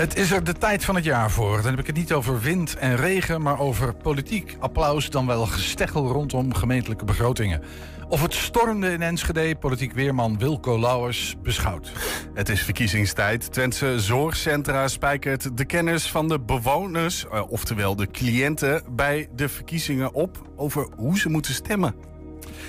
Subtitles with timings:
[0.00, 1.56] Het is er de tijd van het jaar voor.
[1.56, 5.46] Dan heb ik het niet over wind en regen, maar over politiek applaus, dan wel
[5.46, 7.62] gesteggel rondom gemeentelijke begrotingen.
[8.08, 11.92] Of het stormde in Enschede, politiek weerman Wilco Lauwers beschouwt.
[12.34, 13.52] Het is verkiezingstijd.
[13.52, 20.14] Twentse Zorgcentra spijkert de kennis van de bewoners, eh, oftewel de cliënten, bij de verkiezingen
[20.14, 21.94] op over hoe ze moeten stemmen.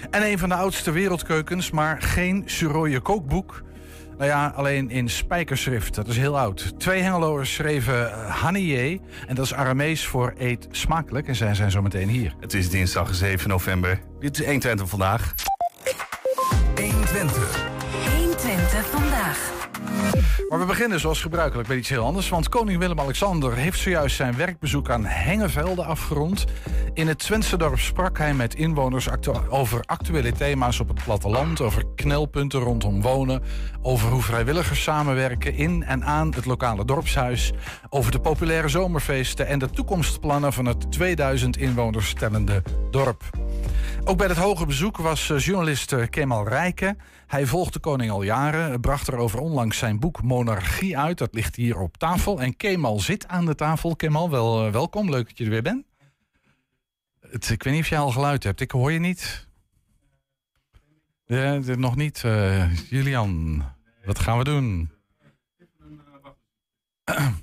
[0.09, 3.63] En een van de oudste wereldkeukens, maar geen surooie kookboek.
[4.21, 5.95] Nou ja, alleen in spijkerschrift.
[5.95, 6.73] Dat is heel oud.
[6.79, 8.99] Twee Hengeloers schreven uh, Hanier.
[9.27, 11.27] En dat is Aramees voor eet smakelijk.
[11.27, 12.33] En zij zijn zo meteen hier.
[12.39, 13.99] Het is dinsdag 7 november.
[14.19, 15.33] Dit is 120 vandaag.
[16.75, 17.65] 120.
[18.17, 19.60] 120 vandaag.
[20.49, 22.29] Maar we beginnen zoals gebruikelijk met iets heel anders.
[22.29, 26.45] Want koning Willem-Alexander heeft zojuist zijn werkbezoek aan Hengevelde afgerond.
[26.93, 29.07] In het Twentse dorp sprak hij met inwoners
[29.49, 31.61] over actuele thema's op het platteland.
[31.61, 33.43] Over knelpunten rondom wonen.
[33.81, 37.51] Over hoe vrijwilligers samenwerken in en aan het lokale dorpshuis.
[37.89, 43.23] Over de populaire zomerfeesten en de toekomstplannen van het 2000 inwoners tellende dorp.
[44.03, 46.97] Ook bij het hoge bezoek was eh, journalist eh, Kemal Rijken.
[47.31, 51.17] Hij volgt de koning al jaren, bracht er over onlangs zijn boek Monarchie uit.
[51.17, 52.41] Dat ligt hier op tafel.
[52.41, 53.95] En Kemal zit aan de tafel.
[53.95, 55.09] Kemal, wel, eh, welkom.
[55.09, 55.85] Leuk dat je er weer bent.
[57.31, 58.61] Ik weet niet of jij al geluid hebt.
[58.61, 59.47] Ik hoor je niet.
[61.77, 62.23] Nog niet.
[62.25, 63.63] Uh, Julian,
[64.05, 64.91] wat gaan we doen?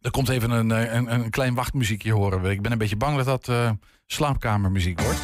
[0.00, 2.50] Er komt even een, een, een klein wachtmuziekje horen.
[2.50, 5.20] Ik ben een beetje bang dat dat slaapkamermuziek wordt.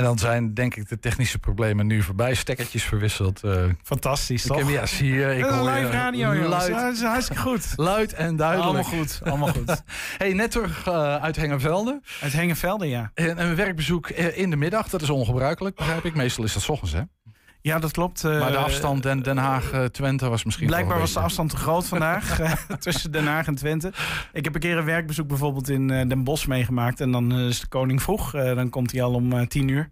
[0.00, 2.34] En dan zijn denk ik de technische problemen nu voorbij.
[2.34, 3.44] Stekkertjes verwisseld.
[3.44, 4.58] Uh, Fantastisch, toch?
[4.58, 5.36] Ik heb, ja, zie je.
[5.36, 7.72] Ik hoor live radio, luid, Dat is hartstikke goed.
[7.90, 8.68] Luid en duidelijk.
[8.68, 9.82] Allemaal goed, allemaal goed.
[10.18, 12.00] hey, net terug uh, uit Hengenvelde.
[12.20, 13.10] Uit Hengenvelde, ja.
[13.14, 16.14] En een werkbezoek in de middag, dat is ongebruikelijk, begrijp ik.
[16.14, 17.02] Meestal is dat s ochtends, hè?
[17.62, 18.22] Ja, dat klopt.
[18.22, 20.66] maar de afstand Den, Den Haag-Twente was misschien.
[20.66, 22.40] Blijkbaar was de afstand te groot vandaag
[22.78, 23.92] tussen Den Haag en Twente.
[24.32, 27.00] Ik heb een keer een werkbezoek bijvoorbeeld in Den Bosch meegemaakt.
[27.00, 28.30] En dan is de koning vroeg.
[28.30, 29.90] dan komt hij al om tien uur.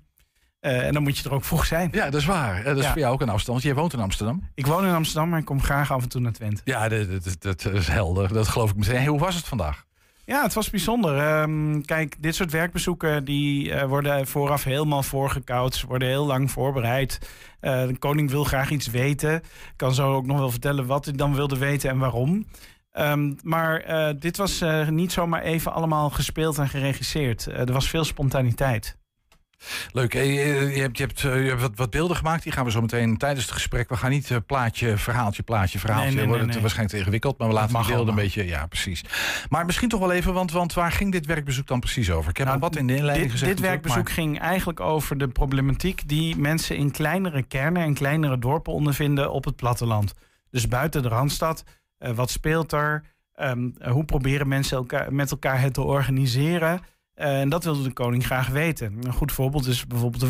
[0.60, 1.88] Uh, en dan moet je er ook vroeg zijn.
[1.92, 2.62] Ja, dat is waar.
[2.62, 2.90] Dat is ja.
[2.90, 3.62] voor jou ook een afstand.
[3.62, 4.48] Jij woont in Amsterdam.
[4.54, 6.60] Ik woon in Amsterdam, maar ik kom graag af en toe naar Twente.
[6.64, 7.08] Ja, dat,
[7.38, 8.32] dat, dat is helder.
[8.32, 8.96] Dat geloof ik meteen.
[8.96, 9.84] Hey, hoe was het vandaag?
[10.28, 11.40] Ja, het was bijzonder.
[11.42, 15.82] Um, kijk, dit soort werkbezoeken die uh, worden vooraf helemaal voorgekoud.
[15.82, 17.18] worden heel lang voorbereid.
[17.60, 19.42] Uh, de koning wil graag iets weten.
[19.76, 22.46] Kan zo ook nog wel vertellen wat hij dan wilde weten en waarom.
[22.92, 27.46] Um, maar uh, dit was niet zomaar even allemaal gespeeld en geregisseerd.
[27.46, 28.96] er was veel spontaniteit.
[29.92, 30.12] Leuk.
[30.12, 32.42] Je hebt, je hebt, je hebt wat, wat, beelden gemaakt.
[32.42, 33.88] Die gaan we zo meteen tijdens het gesprek.
[33.88, 36.06] We gaan niet uh, plaatje, verhaaltje, plaatje, verhaaltje.
[36.08, 37.38] Nee, nee, wordt het waarschijnlijk te ingewikkeld.
[37.38, 38.46] Maar we laten de beelden een beetje.
[38.46, 39.04] Ja, precies.
[39.48, 42.30] Maar misschien toch wel even, want, want waar ging dit werkbezoek dan precies over?
[42.30, 43.56] Ik heb nou, al wat in de inleiding dit, gezegd.
[43.56, 44.12] Dit werkbezoek maar...
[44.12, 49.44] ging eigenlijk over de problematiek die mensen in kleinere kernen en kleinere dorpen ondervinden op
[49.44, 50.14] het platteland.
[50.50, 51.64] Dus buiten de randstad.
[51.98, 53.04] Uh, wat speelt er?
[53.40, 56.80] Um, hoe proberen mensen elkaar, met elkaar het te organiseren?
[57.18, 58.98] Uh, en dat wilde de koning graag weten.
[59.00, 60.28] Een goed voorbeeld is bijvoorbeeld de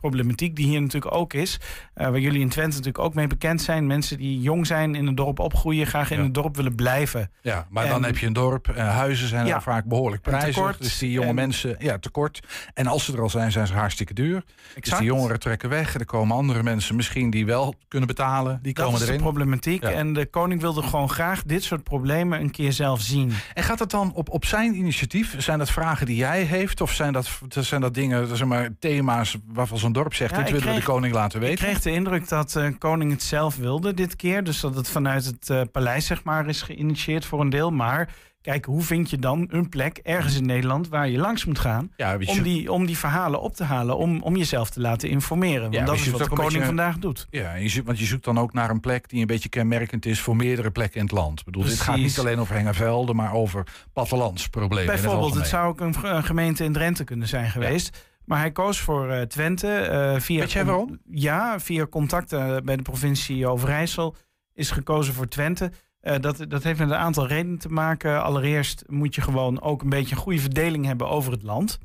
[0.00, 1.60] woonproblematiek, die hier natuurlijk ook is.
[1.96, 3.86] Uh, waar jullie in Twente natuurlijk ook mee bekend zijn.
[3.86, 7.30] Mensen die jong zijn, in een dorp opgroeien, graag in het dorp willen blijven.
[7.42, 8.68] Ja, maar en, dan heb je een dorp.
[8.68, 10.76] Uh, huizen zijn ja, vaak behoorlijk prijzig.
[10.76, 12.40] Dus die jonge en, mensen, ja, tekort.
[12.74, 14.36] En als ze er al zijn, zijn ze hartstikke duur.
[14.36, 14.84] Exact.
[14.84, 15.94] Dus die jongeren trekken weg.
[15.94, 18.58] Er komen andere mensen misschien die wel kunnen betalen.
[18.62, 19.18] Die dat komen is erin.
[19.18, 19.82] de problematiek.
[19.82, 19.90] Ja.
[19.90, 23.32] En de koning wilde gewoon graag dit soort problemen een keer zelf zien.
[23.54, 25.34] En gaat het dan op, op zijn initiatief?
[25.38, 26.80] Zijn dat vragen die jij heeft?
[26.80, 30.36] Of zijn dat, zijn dat dingen, zeg maar, thema's waarvan dorp zegt...
[30.36, 31.54] dit willen we de koning laten weten?
[31.54, 34.44] Ik kreeg de indruk dat de uh, koning het zelf wilde dit keer.
[34.44, 37.70] Dus dat het vanuit het uh, paleis zeg maar, is geïnitieerd voor een deel.
[37.70, 38.08] Maar
[38.42, 40.88] kijk, hoe vind je dan een plek ergens in Nederland...
[40.88, 43.96] waar je langs moet gaan ja, om, die, om die verhalen op te halen...
[43.96, 45.62] om, om jezelf te laten informeren.
[45.62, 47.26] Want ja, dat is wat de koning beetje, vandaag doet.
[47.30, 50.06] Ja, je zoekt, want je zoekt dan ook naar een plek die een beetje kenmerkend
[50.06, 50.20] is...
[50.20, 51.38] voor meerdere plekken in het land.
[51.38, 53.16] Ik bedoel, dit gaat niet alleen over Hengevelden...
[53.16, 54.94] maar over plattelandsproblemen.
[54.94, 57.90] Bijvoorbeeld, het, het zou ook een, een, gemeente in Drenthe kunnen zijn geweest...
[57.92, 58.08] Ja.
[58.30, 59.88] Maar hij koos voor uh, Twente.
[59.90, 61.00] Uh, via Weet jij waarom?
[61.10, 64.16] Ja, via contacten bij de provincie Overijssel
[64.52, 65.72] is gekozen voor Twente.
[66.02, 68.22] Uh, dat, dat heeft met een aantal redenen te maken.
[68.22, 71.78] Allereerst moet je gewoon ook een beetje een goede verdeling hebben over het land.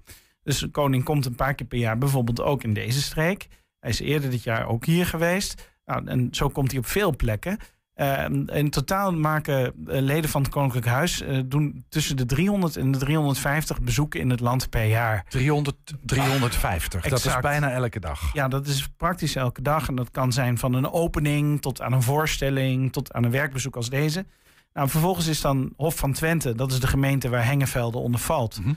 [0.44, 3.48] Dus de koning komt een paar keer per jaar bijvoorbeeld ook in deze streek.
[3.80, 5.70] Hij is eerder dit jaar ook hier geweest.
[5.86, 7.58] Nou, en zo komt hij op veel plekken.
[7.96, 12.98] Uh, in totaal maken leden van het Koninklijk Huis doen tussen de 300 en de
[12.98, 15.26] 350 bezoeken in het land per jaar.
[15.30, 18.34] 300, 350, dat is bijna elke dag.
[18.34, 19.88] Ja, dat is praktisch elke dag.
[19.88, 23.76] En dat kan zijn van een opening tot aan een voorstelling, tot aan een werkbezoek
[23.76, 24.26] als deze.
[24.74, 28.60] Nou, vervolgens is dan Hof van Twente, dat is de gemeente waar Hengevelde onder valt,
[28.60, 28.74] mhm.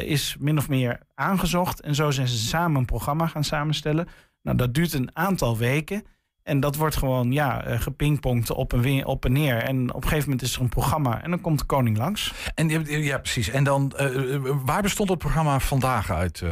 [0.00, 1.80] is min of meer aangezocht.
[1.80, 4.08] En zo zijn ze samen een programma gaan samenstellen.
[4.42, 6.02] Nou, dat duurt een aantal weken.
[6.48, 9.56] En dat wordt gewoon ja, uh, gepingpongd op en, op en neer.
[9.56, 12.34] En op een gegeven moment is er een programma en dan komt de koning langs.
[12.54, 13.48] En ja, precies.
[13.48, 16.42] En dan, uh, waar bestond het programma vandaag uit?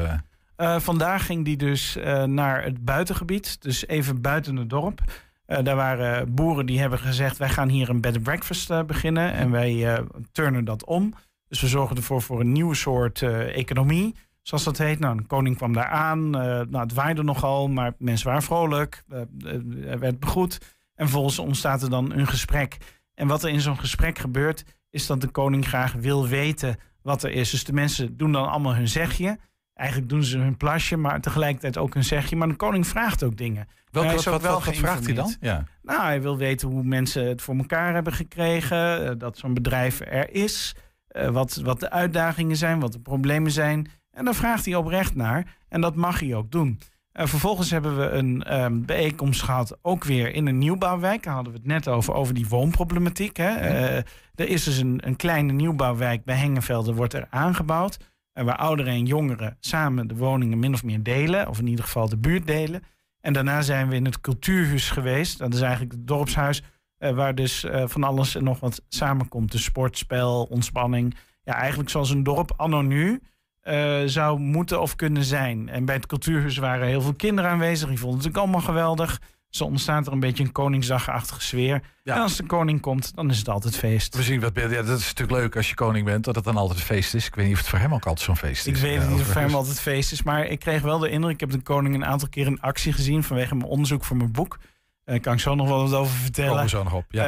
[0.56, 5.00] Uh, vandaag ging die dus naar het buitengebied, dus even buiten het dorp.
[5.46, 9.50] daar waren boeren die hebben gezegd: wij gaan hier een bed and breakfast beginnen en
[9.50, 11.14] wij turnen dat om.
[11.48, 14.14] Dus we zorgen ervoor voor een nieuwe soort economie
[14.48, 14.98] zoals dat heet.
[14.98, 16.19] Nou, de koning kwam daar aan.
[16.19, 19.04] Uh, nou, het waaide nogal, maar mensen waren vrolijk.
[19.12, 20.58] Uh, er werd begroet.
[20.94, 22.76] En vervolgens ontstaat er dan een gesprek.
[23.14, 27.22] En wat er in zo'n gesprek gebeurt, is dat de koning graag wil weten wat
[27.22, 27.50] er is.
[27.50, 29.38] Dus de mensen doen dan allemaal hun zegje.
[29.75, 32.37] Eigenlijk doen ze hun plasje, maar tegelijkertijd ook hun zegje.
[32.37, 33.69] Maar de koning vraagt ook dingen.
[33.90, 35.34] Welke, wat, wat, wat, wat vraagt hij dan?
[35.40, 35.64] Ja.
[35.82, 39.19] Nou, hij wil weten hoe mensen het voor elkaar hebben gekregen.
[39.19, 40.75] dat zo'n bedrijf er is.
[41.31, 43.88] wat, wat de uitdagingen zijn, wat de problemen zijn.
[44.17, 45.57] En daar vraagt hij oprecht naar.
[45.69, 46.81] En dat mag hij ook doen.
[47.13, 51.23] Uh, vervolgens hebben we een um, bijeenkomst gehad, ook weer in een nieuwbouwwijk.
[51.23, 53.37] Daar hadden we het net over, over die woonproblematiek.
[53.37, 53.51] Hè.
[53.51, 53.97] Uh,
[54.35, 57.99] er is dus een, een kleine nieuwbouwwijk bij Hengenvelde, wordt er aangebouwd.
[58.33, 61.49] Waar ouderen en jongeren samen de woningen min of meer delen.
[61.49, 62.83] Of in ieder geval de buurt delen.
[63.21, 65.39] En daarna zijn we in het cultuurhuis geweest.
[65.39, 66.63] Dat is eigenlijk het dorpshuis.
[66.99, 69.53] waar dus van alles en nog wat samenkomt.
[69.53, 71.17] De sport, spel, ontspanning.
[71.43, 73.23] Ja, eigenlijk zoals een dorp anno nu.
[73.69, 75.69] Uh, zou moeten of kunnen zijn.
[75.69, 77.89] En bij het cultuurhuis waren heel veel kinderen aanwezig.
[77.89, 79.21] Die vonden het ook allemaal geweldig.
[79.51, 81.83] Zo ontstaat er een beetje een Koningsdagachtige sfeer.
[82.05, 84.17] En als de koning komt, dan is het altijd feest.
[84.17, 86.57] We zien wat Ja, dat is natuurlijk leuk als je koning bent, dat het dan
[86.57, 87.27] altijd feest is.
[87.27, 88.75] Ik weet niet of het voor hem ook altijd zo'n feest is.
[88.75, 90.23] Ik weet niet of het voor hem altijd feest is.
[90.23, 92.93] Maar ik kreeg wel de indruk, ik heb de koning een aantal keer in actie
[92.93, 94.59] gezien vanwege mijn onderzoek voor mijn boek.
[95.06, 96.50] Daar kan ik zo nog wel wat over vertellen.
[96.50, 97.25] Komen zo nog op, ja.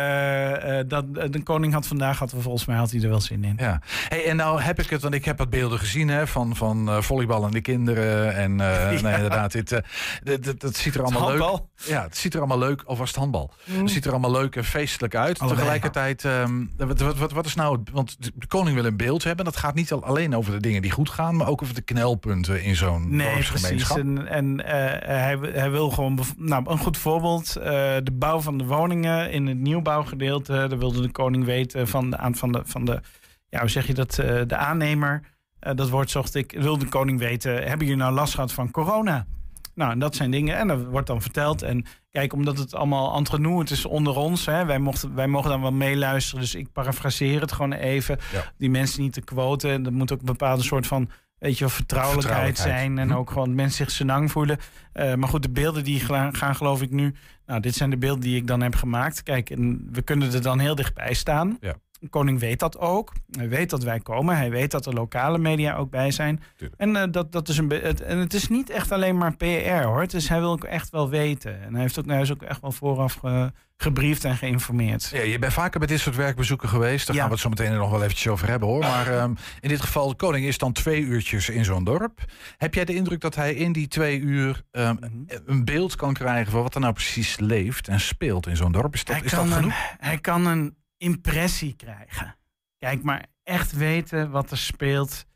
[0.65, 3.45] Uh, uh, dat, de koning had vandaag, had, volgens mij had hij er wel zin
[3.45, 3.55] in.
[3.59, 3.81] Ja.
[4.09, 7.03] Hey, en nou heb ik het, want ik heb wat beelden gezien hè, van, van
[7.03, 8.35] volleyballende kinderen.
[8.35, 8.91] En ja.
[8.91, 9.81] nee, inderdaad, dit,
[10.23, 13.19] dit, dat ziet er allemaal leuk Ja, het ziet er allemaal leuk, of was het
[13.19, 13.53] handbal?
[13.65, 13.81] Mm.
[13.81, 15.39] Het ziet er allemaal leuk en feestelijk uit.
[15.39, 19.25] Allebei, Tegelijkertijd, um, wat, wat, wat, wat, is nou, want de koning wil een beeld
[19.25, 19.45] hebben.
[19.45, 22.63] Dat gaat niet alleen over de dingen die goed gaan, maar ook over de knelpunten
[22.63, 23.91] in zo'n nee, Precies.
[23.91, 27.68] En, en hij, hij wil gewoon, nou, een goed voorbeeld eh,
[28.03, 30.53] de bouw van de woningen in het nieuwbouwgedeelte.
[30.53, 33.01] Daar wilde de koning weten van de, van de, van de
[33.49, 35.23] ja, hoe zeg je dat, uh, de aannemer.
[35.61, 38.71] Uh, dat woord zocht ik, wilde de koning weten, hebben jullie nou last gehad van
[38.71, 39.27] corona?
[39.75, 40.57] Nou, en dat zijn dingen.
[40.57, 41.63] En dat wordt dan verteld.
[41.63, 44.47] En kijk, omdat het allemaal entre het is onder ons.
[44.47, 46.41] Hè, wij, mochten, wij mogen dan wel meeluisteren.
[46.41, 48.19] Dus ik parafraseer het gewoon even.
[48.57, 49.87] Die mensen niet te quoten.
[49.87, 52.99] Er moet ook een bepaalde soort van weet je, vertrouwelijkheid, zijn.
[52.99, 53.17] En hm.
[53.17, 54.59] ook gewoon mensen zich senang voelen.
[54.95, 57.15] Uh, maar goed, de beelden die gaan, geloof ik nu.
[57.47, 59.23] Nou, dit zijn de beelden die ik dan heb gemaakt.
[59.23, 61.57] Kijk, en we kunnen er dan heel dichtbij staan.
[61.61, 61.75] Ja.
[62.01, 63.13] De koning weet dat ook.
[63.31, 64.37] Hij weet dat wij komen.
[64.37, 66.43] Hij weet dat er lokale media ook bij zijn.
[66.77, 69.83] En, uh, dat, dat is een het, en het is niet echt alleen maar PR
[69.83, 70.07] hoor.
[70.07, 71.63] Dus hij wil ook echt wel weten.
[71.63, 75.11] En hij, heeft ook, hij is ook echt wel vooraf ge, gebriefd en geïnformeerd.
[75.13, 77.07] Ja, je bent vaker bij dit soort werkbezoeken geweest.
[77.07, 78.81] Daar gaan we het zo meteen nog wel eventjes over hebben hoor.
[78.81, 82.25] Maar um, in dit geval, de koning is dan twee uurtjes in zo'n dorp.
[82.57, 84.99] Heb jij de indruk dat hij in die twee uur um,
[85.47, 88.95] een beeld kan krijgen van wat er nou precies leeft en speelt in zo'n dorp?
[88.95, 89.73] Is dat, is dat genoeg?
[89.73, 92.37] Een, hij kan een impressie krijgen.
[92.79, 95.27] Kijk, maar echt weten wat er speelt,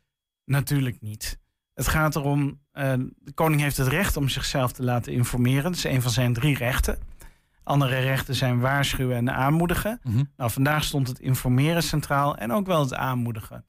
[0.45, 1.39] natuurlijk niet.
[1.73, 5.63] Het gaat erom, uh, de koning heeft het recht om zichzelf te laten informeren.
[5.63, 6.97] Dat is een van zijn drie rechten.
[7.63, 9.99] Andere rechten zijn waarschuwen en aanmoedigen.
[10.03, 10.23] Mhm.
[10.37, 13.65] Nou, vandaag stond het informeren centraal en ook wel het aanmoedigen.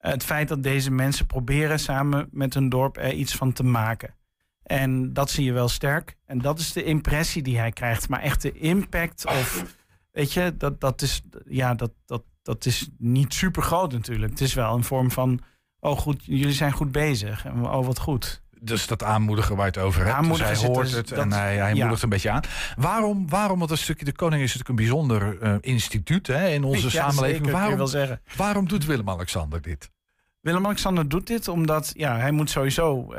[0.00, 3.64] Uh, het feit dat deze mensen proberen samen met hun dorp er iets van te
[3.64, 4.14] maken.
[4.62, 6.16] En dat zie je wel sterk.
[6.26, 8.08] En dat is de impressie die hij krijgt.
[8.08, 9.78] Maar echt de impact of
[10.12, 14.30] Weet je, dat, dat, is, ja, dat, dat, dat is niet super groot natuurlijk.
[14.30, 15.40] Het is wel een vorm van,
[15.80, 17.44] oh goed, jullie zijn goed bezig.
[17.44, 18.42] En oh, wat goed.
[18.62, 20.28] Dus dat aanmoedigen waar je het over hebt.
[20.28, 22.42] Dus hij hoort het en hij, hij moedigt een beetje aan.
[22.76, 26.64] Waarom, waarom, want een stukje de koning is natuurlijk een bijzonder uh, instituut hè, in
[26.64, 27.44] onze ja, samenleving.
[27.44, 28.20] Zeker, waarom, wel zeggen.
[28.36, 29.90] waarom doet Willem-Alexander dit?
[30.40, 33.18] Willem-Alexander doet dit omdat ja, hij moet sowieso uh,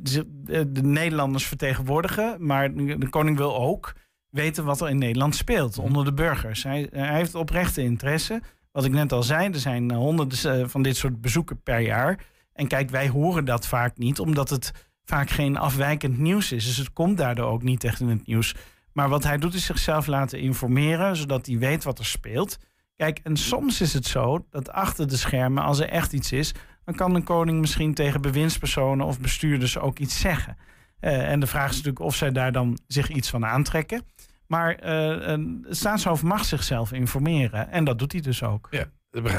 [0.00, 2.46] de, de Nederlanders vertegenwoordigen.
[2.46, 3.92] Maar de koning wil ook
[4.36, 6.62] weten wat er in Nederland speelt onder de burgers.
[6.62, 8.40] Hij, hij heeft oprechte interesse.
[8.72, 12.24] Wat ik net al zei, er zijn honderden eh, van dit soort bezoeken per jaar.
[12.52, 14.72] En kijk, wij horen dat vaak niet, omdat het
[15.04, 16.64] vaak geen afwijkend nieuws is.
[16.64, 18.54] Dus het komt daardoor ook niet echt in het nieuws.
[18.92, 22.58] Maar wat hij doet is zichzelf laten informeren, zodat hij weet wat er speelt.
[22.96, 26.54] Kijk, en soms is het zo dat achter de schermen, als er echt iets is,
[26.84, 30.56] dan kan de koning misschien tegen bewindspersonen of bestuurders ook iets zeggen.
[31.00, 34.02] Uh, en de vraag is natuurlijk of zij daar dan zich iets van aantrekken.
[34.46, 37.70] Maar uh, een staatshoofd mag zichzelf informeren.
[37.70, 38.68] En dat doet hij dus ook.
[38.70, 38.84] Ja.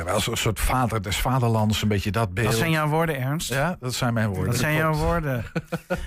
[0.08, 2.48] Als een soort vader des vaderlands, een beetje dat beeld.
[2.48, 3.50] Dat zijn jouw woorden, Ernst.
[3.54, 4.46] Ja, dat zijn mijn woorden.
[4.46, 5.46] Dat zijn jouw woorden.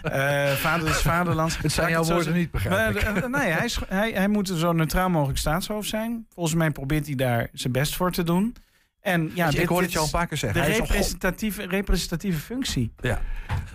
[0.04, 1.58] uh, vader des vaderlands.
[1.58, 3.02] Het zijn jouw woorden niet, begrijp ik.
[3.02, 6.26] Uh, nee, hij, hij, hij moet zo neutraal mogelijk staatshoofd zijn.
[6.34, 8.56] Volgens mij probeert hij daar zijn best voor te doen.
[9.00, 10.62] En ja, je, dit, ik hoor het je al een paar keer zeggen.
[10.62, 12.92] De representatieve, representatieve functie.
[13.00, 13.20] Ja,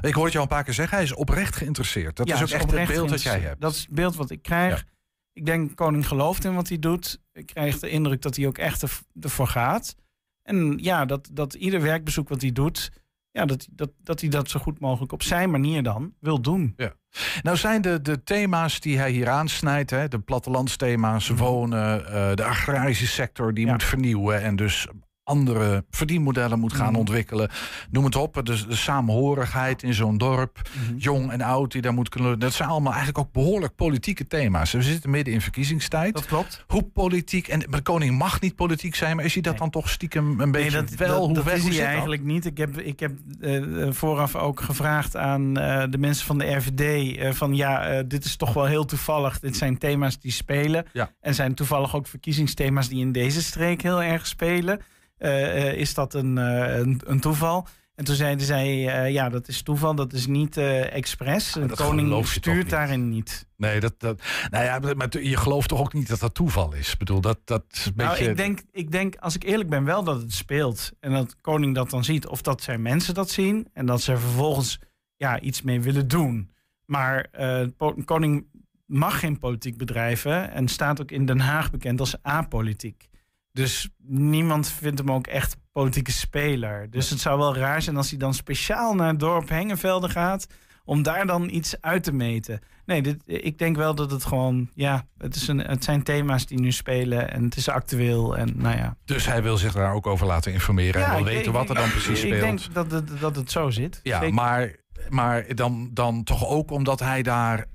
[0.01, 0.95] ik hoor het je al een paar keer zeggen.
[0.95, 2.15] Hij is oprecht geïnteresseerd.
[2.15, 3.61] Dat ja, is ook echt het beeld dat jij hebt.
[3.61, 4.77] Dat is het beeld wat ik krijg.
[4.77, 4.94] Ja.
[5.35, 7.21] Ik denk, koning gelooft in wat hij doet.
[7.33, 9.95] Ik krijg de indruk dat hij ook echt ervoor gaat.
[10.41, 12.91] En ja, dat, dat ieder werkbezoek wat hij doet,
[13.31, 16.73] ja, dat, dat, dat hij dat zo goed mogelijk op zijn manier dan wil doen.
[16.77, 16.93] Ja.
[17.41, 22.43] Nou zijn de, de thema's die hij hier aansnijdt, hè, de plattelandsthema's, wonen, uh, de
[22.43, 23.71] agrarische sector die ja.
[23.71, 24.87] moet vernieuwen en dus
[25.25, 26.99] andere verdienmodellen moet gaan mm.
[26.99, 27.49] ontwikkelen.
[27.89, 30.97] Noem het op, de, de samenhorigheid in zo'n dorp, mm.
[30.97, 32.39] jong en oud die daar moet kunnen.
[32.39, 34.71] Dat zijn allemaal eigenlijk ook behoorlijk politieke thema's.
[34.71, 36.13] We zitten midden in verkiezingstijd.
[36.13, 36.63] Dat klopt.
[36.67, 39.61] Hoe politiek, en de koning mag niet politiek zijn, maar is hij dat nee.
[39.61, 41.27] dan toch stiekem een beetje nee, dat, wel?
[41.27, 42.45] Dat, hoe dat is hij eigenlijk niet.
[42.45, 47.17] Ik heb, ik heb uh, vooraf ook gevraagd aan uh, de mensen van de RVD
[47.17, 49.39] uh, van ja, dit is toch wel heel toevallig.
[49.39, 50.85] Dit zijn thema's die spelen.
[50.93, 51.11] Ja.
[51.21, 54.79] En zijn toevallig ook verkiezingsthema's die in deze streek heel erg spelen.
[55.19, 57.67] Uh, is dat een, uh, een, een, toeval?
[57.95, 61.51] En toen zeiden zij, uh, ja, dat is toeval, dat is niet expres.
[61.51, 63.47] De koning stuurt daarin niet.
[63.57, 66.91] Nee, dat, dat, nou ja, maar je gelooft toch ook niet dat dat toeval is?
[66.91, 68.29] Ik bedoel, dat, dat is een nou, beetje...
[68.29, 70.91] ik denk, ik denk, als ik eerlijk ben, wel dat het speelt.
[70.99, 72.27] En dat de koning dat dan ziet.
[72.27, 73.67] Of dat zijn mensen dat zien.
[73.73, 74.79] En dat ze vervolgens
[75.15, 76.51] ja, iets mee willen doen.
[76.85, 78.45] Maar de koning
[78.85, 80.51] mag geen politiek bedrijven.
[80.51, 83.07] En staat ook in Den Haag bekend als apolitiek.
[83.55, 86.89] Dus niemand vindt hem ook echt politieke speler.
[86.89, 90.47] Dus het zou wel raar zijn als hij dan speciaal naar het dorp Hengevelde gaat.
[90.85, 92.59] om daar dan iets uit te meten.
[92.85, 94.69] Nee, dit, ik denk wel dat het gewoon.
[94.73, 98.37] Ja, het, is een, het zijn thema's die nu spelen en het is actueel.
[98.37, 98.97] En, nou ja.
[99.05, 101.75] Dus hij wil zich daar ook over laten informeren ja, en wil weten wat er
[101.75, 102.33] dan precies speelt.
[102.33, 103.99] Ik denk dat het, dat het zo zit.
[104.03, 104.33] Ja, Zeker.
[104.33, 104.75] maar,
[105.09, 107.65] maar dan, dan toch ook omdat hij daar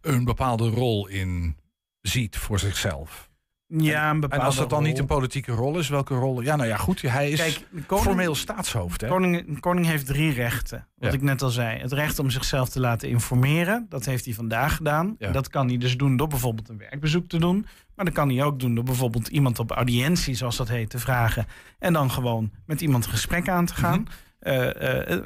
[0.00, 1.56] een bepaalde rol in
[2.00, 3.29] ziet voor zichzelf.
[3.78, 4.88] Ja, een bepaalde En als dat dan rol.
[4.88, 6.40] niet een politieke rol is, welke rol?
[6.40, 7.02] Ja, nou ja, goed.
[7.02, 9.00] Hij is Kijk, koning- formeel staatshoofd.
[9.00, 9.08] Hè?
[9.08, 10.86] Koning, koning heeft drie rechten.
[10.96, 11.16] Wat Ja.
[11.16, 11.78] ik net al zei.
[11.80, 13.86] Het recht om zichzelf te laten informeren.
[13.88, 15.14] Dat heeft hij vandaag gedaan.
[15.18, 15.30] Ja.
[15.30, 17.66] Dat kan hij dus doen door bijvoorbeeld een werkbezoek te doen.
[17.94, 20.98] Maar dat kan hij ook doen door bijvoorbeeld iemand op audiëntie, zoals dat heet, te
[20.98, 21.46] vragen.
[21.78, 24.06] En dan gewoon met iemand een gesprek aan te gaan.
[24.40, 24.58] Eh,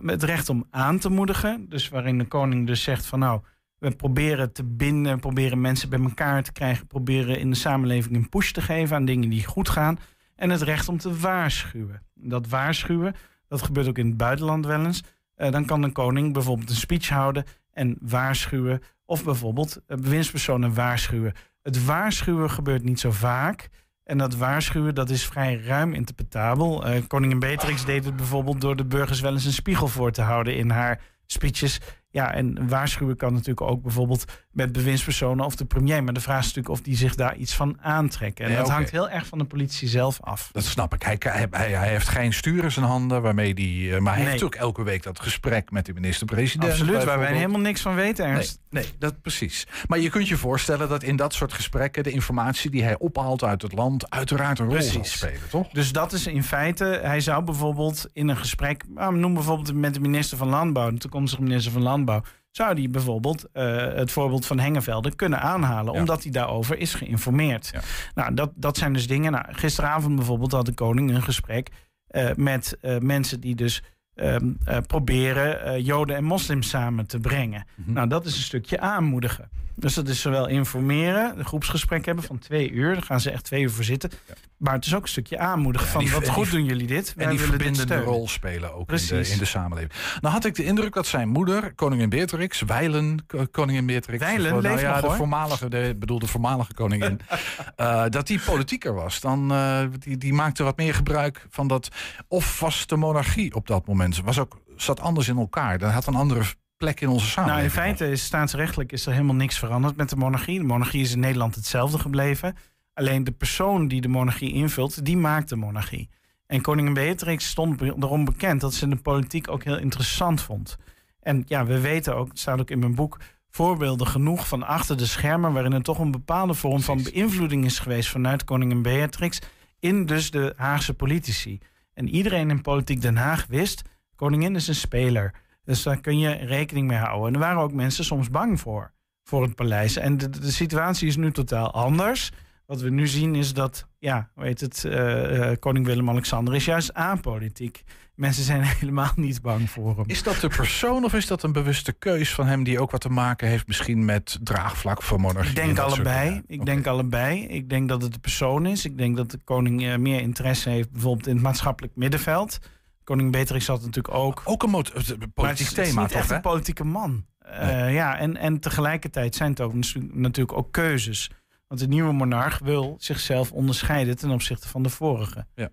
[0.07, 1.67] het recht om aan te moedigen.
[1.69, 3.41] Dus waarin de koning dus zegt van nou,
[3.85, 8.29] we proberen te binden, proberen mensen bij elkaar te krijgen, proberen in de samenleving een
[8.29, 9.99] push te geven aan dingen die goed gaan.
[10.37, 12.03] En het recht om te waarschuwen.
[12.15, 13.15] Dat waarschuwen,
[13.49, 15.03] dat gebeurt ook in het buitenland wel eens.
[15.35, 18.83] Eh, dan kan de koning bijvoorbeeld een speech houden en waarschuwen.
[19.05, 21.33] Of bijvoorbeeld eh, bewindspersonen waarschuwen.
[21.63, 23.69] Het waarschuwen gebeurt niet zo vaak.
[24.05, 26.87] En dat waarschuwen, dat is vrij ruim interpretabel.
[26.87, 30.23] Eh, koningin Beatrix deed het bijvoorbeeld door de burgers wel eens een spiegel voor te
[30.23, 31.81] houden in haar speeches.
[32.15, 36.05] Ja, en waarschuwen kan natuurlijk ook bijvoorbeeld met bewindspersonen of de premier.
[36.05, 38.45] Maar de vraag is natuurlijk of die zich daar iets van aantrekken.
[38.45, 40.49] En Nee, dat hangt heel erg van de politie zelf af.
[40.53, 41.03] Dat snap ik.
[41.03, 41.19] Hij,
[41.51, 44.31] hij, heeft geen stuur in zijn handen, waarmee die, eh, maar hij Nee.
[44.31, 46.71] heeft ook elke week dat gesprek met de minister-president.
[46.71, 48.61] Absoluut, waar wij helemaal niks van weten, Ernst.
[48.71, 49.67] nee, dat precies.
[49.89, 53.45] Maar je kunt je voorstellen dat in dat soort gesprekken de informatie die hij ophaalt
[53.45, 55.17] uit het land uiteraard een rol zal Precies.
[55.19, 55.69] spelen, toch?
[55.69, 59.95] Dus dat is in feite, hij zou bijvoorbeeld in een gesprek, nou, noem bijvoorbeeld met
[59.95, 62.03] de minister van Landbouw, de toekomstige minister van Landbouw,
[62.51, 66.01] zou die bijvoorbeeld eh, het voorbeeld van Hengevelde kunnen aanhalen, Ja.
[66.01, 67.71] omdat hij daarover is geïnformeerd.
[67.73, 67.81] Ja.
[68.15, 69.33] Nou, dat, dat zijn dus dingen.
[69.33, 71.71] Nou, gisteravond bijvoorbeeld had de koning een gesprek
[72.07, 73.83] eh, met eh, mensen die dus
[74.15, 77.67] ehm, eh, proberen Joden en moslims samen te brengen.
[77.75, 77.93] Mhm.
[77.93, 79.51] Nou, dat is een stukje aanmoedigen.
[79.77, 82.93] Dus dat is zowel informeren, een groepsgesprek hebben van twee uur.
[82.95, 84.11] Daar gaan ze echt twee uur voor zitten.
[84.57, 87.15] Maar het is ook een stukje aanmoedigen Ja, van wat goed die- doen jullie dit.
[87.17, 89.33] En die verbindende rol spelen ook in de, Precies.
[89.33, 89.93] in de samenleving.
[90.21, 94.19] Nou had ik de indruk dat zijn moeder, koningin Beatrix, Wijlen, ko- koningin Beatrix.
[94.25, 97.21] Wijlen of, leeft ja, nog, de voormalige, de, bedoel de voormalige koningin,
[97.77, 99.21] eh, dat die politieker was.
[99.21, 101.89] Dan, eh, die, die maakte wat meer gebruik van dat.
[102.29, 105.79] Of was de monarchie op dat moment, was ook, zat anders in elkaar.
[105.79, 106.45] Dat had een andere
[106.77, 107.73] plek in onze Nou, samenleving.
[107.73, 110.59] in feite is staatsrechtelijk is er helemaal niks veranderd met de monarchie.
[110.59, 112.57] De monarchie is in Nederland hetzelfde gebleven.
[112.95, 116.09] Alleen de persoon die de monarchie invult, die maakt de monarchie.
[116.47, 120.77] En koningin Beatrix stond erom bekend dat ze de politiek ook heel interessant vond.
[121.21, 123.19] En ja, we weten ook, het staat ook in mijn boek,
[123.51, 125.53] voorbeelden genoeg van achter de schermen...
[125.53, 128.09] waarin er toch een bepaalde vorm van beïnvloeding is geweest...
[128.09, 129.39] vanuit koningin Beatrix
[129.79, 131.59] in dus de Haagse politici.
[131.95, 133.83] En iedereen in Politiek Den Haag wist...
[134.17, 135.35] koningin is een speler.
[135.65, 137.29] Dus daar kun je rekening mee houden.
[137.29, 138.93] En er waren ook mensen soms bang voor,
[139.25, 139.97] voor het paleis.
[139.97, 142.33] En de, de situatie is nu totaal anders.
[142.67, 147.83] Wat we nu zien is dat, ja, weet het, uh, koning Willem-Alexander is juist apolitiek.
[148.15, 150.05] Mensen zijn helemaal niet bang voor hem.
[150.07, 153.01] Is dat de persoon of is dat een bewuste keus van hem die ook wat
[153.01, 155.51] te maken heeft misschien met draagvlak voor monarchie?
[155.51, 156.43] Ik denk allebei.
[156.47, 157.47] Ik denk allebei.
[157.47, 158.85] Ik denk dat het de persoon is.
[158.85, 162.59] Ik denk dat de koning uh, meer interesse heeft bijvoorbeeld in het maatschappelijk middenveld.
[163.05, 164.43] Koning Beatrix had natuurlijk ook.
[164.45, 165.77] Ook een politiek thema.
[165.77, 167.27] Het is niet echt een politieke man.
[167.47, 169.73] Uh, ja, en, en tegelijkertijd zijn het ook
[170.13, 171.31] natuurlijk ook keuzes.
[171.69, 175.47] Want de nieuwe monarch wil zichzelf onderscheiden ten opzichte van de vorige.
[175.55, 175.71] Ja.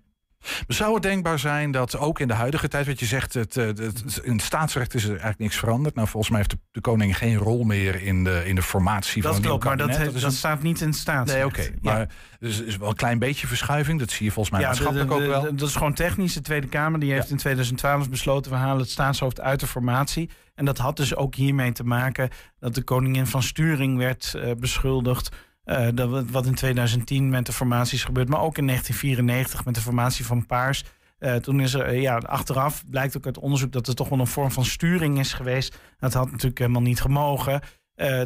[0.66, 3.78] Zou het denkbaar zijn dat ook in de huidige tijd, wat je zegt, het, het,
[3.78, 5.94] het, in het staatsrecht is er eigenlijk niks veranderd.
[5.94, 9.22] Nou, volgens mij heeft de, de koning geen rol meer in de, in de formatie
[9.22, 9.64] dat van klopt.
[9.64, 11.38] Maar dat, dat, dat staat niet in het staatsrecht.
[11.38, 11.78] Nee, oké.
[11.78, 11.94] Okay.
[11.94, 12.08] Maar
[12.38, 13.98] dus is wel een klein beetje verschuiving.
[13.98, 15.56] Dat zie je volgens mij ja, maatschappelijk de, ook wel.
[15.56, 16.34] Dat is gewoon technisch.
[16.34, 18.50] De Tweede Kamer die heeft in 2012 besloten...
[18.50, 20.30] we halen het staatshoofd uit de formatie.
[20.54, 22.28] En dat had dus ook hiermee te maken...
[22.58, 27.52] dat de koningin van Sturing werd uh, beschuldigd uh, dat, wat in 2010 met de
[27.52, 30.84] formaties gebeurt, maar ook in 1994 met de formatie van Paars.
[31.18, 34.18] Uh, toen is er, uh, ja, achteraf blijkt ook uit onderzoek dat er toch wel
[34.18, 35.78] een vorm van sturing is geweest.
[35.98, 37.60] Dat had natuurlijk helemaal niet gemogen.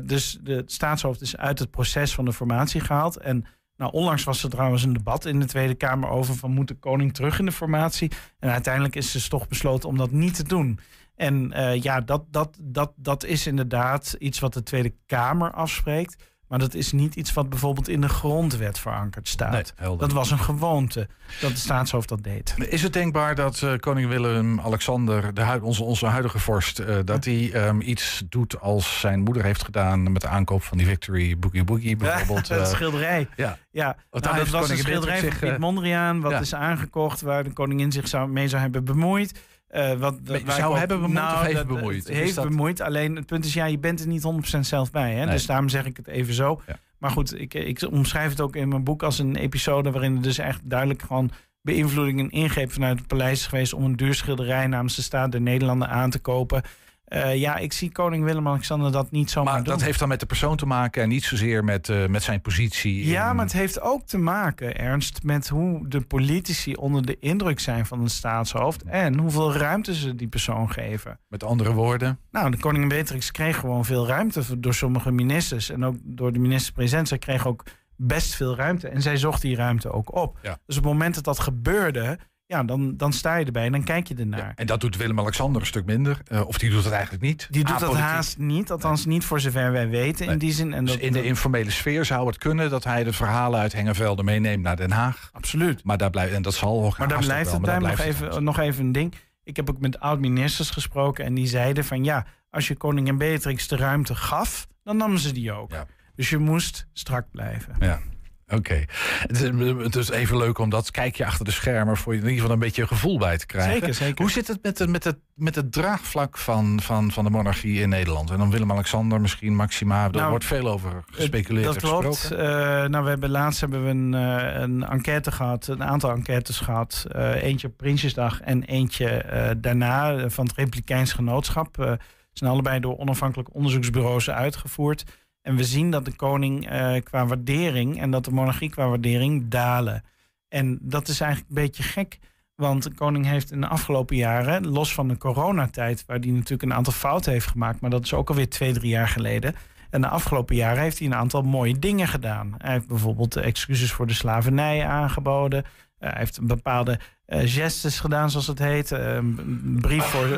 [0.03, 3.17] dus de staatshoofd is uit het proces van de formatie gehaald.
[3.17, 3.45] En
[3.77, 6.75] nou, onlangs was er trouwens een debat in de Tweede Kamer over van moet de
[6.75, 8.11] koning terug in de formatie.
[8.39, 10.79] En uiteindelijk is dus toch besloten om dat niet te doen.
[11.15, 11.53] En
[11.83, 16.17] ja, dat, dat, dat, dat is inderdaad iets wat de Tweede Kamer afspreekt.
[16.49, 19.73] Maar dat is niet iets wat bijvoorbeeld in de grondwet verankerd staat.
[19.81, 21.09] Nee, dat was een gewoonte
[21.41, 22.55] dat de staatshoofd dat deed.
[22.69, 27.69] Is het denkbaar dat uh, koning Willem-Alexander, de onze, onze huidige vorst, uh, dat hij
[27.69, 31.65] um, iets doet als zijn moeder heeft gedaan met de aankoop van die Victory Boogie
[31.65, 32.49] Boogie bijvoorbeeld?
[32.57, 33.29] Ja, uh, schilderij.
[33.37, 33.97] Ja, ja.
[34.11, 36.41] Nou, dat was een schilderij van Piet Mondriaan, wat ja.
[36.41, 39.41] is aangekocht, waar de koningin zich zou, mee zou hebben bemoeid.
[39.71, 42.09] Uh, wat, zou hebben bemoeid nou, of heeft dat, bemoeid?
[42.09, 42.49] heeft dat...
[42.49, 42.81] bemoeid.
[42.81, 44.27] Alleen het punt is, ja, je bent er niet
[44.57, 45.15] 100% zelf bij.
[45.15, 45.25] Hè?
[45.25, 45.35] Nee.
[45.35, 46.61] Dus daarom zeg ik het even zo.
[46.67, 46.79] Ja.
[46.99, 49.91] Maar goed, ik, ik omschrijf het ook in mijn boek als een episode...
[49.91, 51.31] waarin er dus echt duidelijk gewoon
[51.63, 53.73] beïnvloeding en ingreep vanuit het paleis is geweest...
[53.73, 56.63] om een duur schilderij namens de staat der Nederlanden aan te kopen...
[57.09, 59.73] Uh, ja, ik zie koning Willem-Alexander dat niet zomaar Maar doen.
[59.73, 62.41] dat heeft dan met de persoon te maken en niet zozeer met, uh, met zijn
[62.41, 63.07] positie.
[63.07, 63.37] Ja, in...
[63.37, 67.87] maar het heeft ook te maken, Ernst, met hoe de politici onder de indruk zijn
[67.87, 68.83] van een staatshoofd.
[68.83, 71.19] En hoeveel ruimte ze die persoon geven.
[71.29, 72.19] Met andere woorden?
[72.31, 75.71] Nou, de koningin Beatrix kreeg gewoon veel ruimte door sommige ministers.
[75.71, 77.09] En ook door de minister-president.
[77.09, 77.63] Zij kreeg ook
[77.97, 78.89] best veel ruimte.
[78.89, 80.39] En zij zocht die ruimte ook op.
[80.43, 80.59] Ja.
[80.67, 83.85] Dus op het moment dat dat gebeurde ja, dan, dan sta je erbij en dan
[83.85, 84.39] kijk je ernaar.
[84.39, 86.19] Ja, en dat doet Willem-Alexander een stuk minder.
[86.33, 87.47] Uh, of die doet het eigenlijk niet.
[87.51, 89.15] Die doet dat haast niet, althans nee.
[89.15, 90.35] niet voor zover wij weten nee.
[90.35, 90.73] in die zin.
[90.73, 93.73] En dus dat, in de informele sfeer zou het kunnen dat hij de verhalen uit
[93.73, 95.31] Hengevelde meeneemt naar Den Haag.
[95.33, 95.85] Absoluut.
[95.85, 97.99] Maar daar blijft, en dat zal ook Maar daar blijft wel, het maar daar nog,
[97.99, 99.15] even, nog even een ding.
[99.43, 103.69] Ik heb ook met oud-ministers gesproken en die zeiden van ja, als je koningin Beatrix
[103.69, 105.71] de ruimte gaf, dan nam ze die ook.
[105.71, 105.87] Ja.
[106.15, 107.77] Dus je moest strak blijven.
[107.79, 108.01] Ja.
[108.49, 108.57] Oké.
[108.57, 108.89] Okay.
[109.27, 109.41] Het,
[109.83, 112.41] het, is even leuk om dat kijk je achter de schermen voor je in ieder
[112.41, 113.73] geval een beetje een gevoel bij te krijgen.
[113.73, 114.23] Zeker, zeker.
[114.23, 117.81] Hoe zit het met, de, met, het, met het draagvlak van, van, van de monarchie
[117.81, 118.31] in Nederland?
[118.31, 120.05] En dan Willem-Alexander, misschien Maxima.
[120.05, 122.29] Er Nou, wordt veel over gespeculeerd Dat klopt.
[122.33, 126.59] Uh, nou, we hebben laatst hebben we een, uh, een enquête gehad, een aantal enquêtes
[126.59, 127.07] gehad.
[127.17, 131.99] Uh, eentje op Prinsjesdag en eentje eh, daarna van het Republikeins Genootschap.
[132.33, 135.05] Zijn allebei door onafhankelijke onderzoeksbureaus uitgevoerd.
[135.47, 139.49] En we zien dat de koning uh, qua waardering en dat de monarchie qua waardering
[139.49, 140.05] dalen.
[140.49, 142.19] En dat is eigenlijk een beetje gek.
[142.55, 146.63] Want de koning heeft in de afgelopen jaren, los van de coronatijd, waar hij natuurlijk
[146.63, 149.55] een aantal fouten heeft gemaakt, maar dat is ook alweer twee, drie jaar geleden.
[149.91, 152.55] En de afgelopen jaren heeft hij een aantal mooie dingen gedaan.
[152.59, 155.65] Hij heeft bijvoorbeeld excuses voor de slavernij aangeboden.
[155.65, 158.91] Uh, hij heeft bepaalde uh, gestes gedaan, zoals het heet.
[158.91, 160.29] Uh, een brief voor,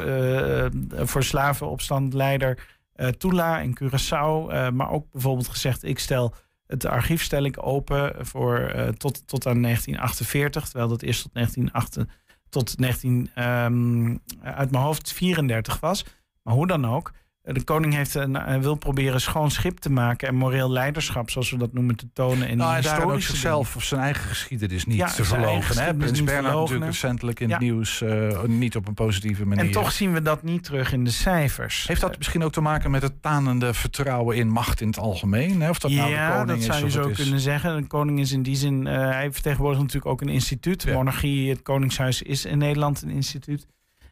[1.07, 2.59] voor slavenopstandleider
[3.01, 4.53] uh, Tula in Curaçao.
[4.53, 6.35] Uh, maar ook bijvoorbeeld gezegd, ik stel
[6.67, 10.65] het archief stel ik open voor, uh, tot, tot aan 1948.
[10.69, 12.13] Terwijl dat eerst tot 1908,
[12.49, 16.05] tot 19, um, uit mijn hoofd 34 was.
[16.43, 17.13] Maar hoe dan ook.
[17.53, 21.57] De koning heeft een, wil proberen schoon schip te maken en moreel leiderschap, zoals we
[21.57, 24.87] dat noemen, te tonen in nou, de en daar ook zichzelf of zijn eigen geschiedenis
[24.87, 25.85] niet Ja, te verlogen.
[25.85, 25.95] Hè?
[25.95, 27.67] Prins Bernhard natuurlijk recentelijk in het Ja.
[27.67, 29.65] nieuws uh, niet op een positieve manier.
[29.65, 31.87] En toch zien we dat niet terug in de cijfers.
[31.87, 35.61] Heeft dat misschien ook te maken met het tanende vertrouwen in macht in het algemeen?
[35.61, 35.69] Hè?
[35.69, 37.77] Of dat nou de ja, koning dat is zou je zo kunnen zeggen.
[37.81, 40.83] De koning is in die zin, uh, hij vertegenwoordigt natuurlijk ook een instituut.
[40.83, 40.97] De Ja.
[40.97, 43.67] monarchie, het koningshuis is in Nederland een instituut.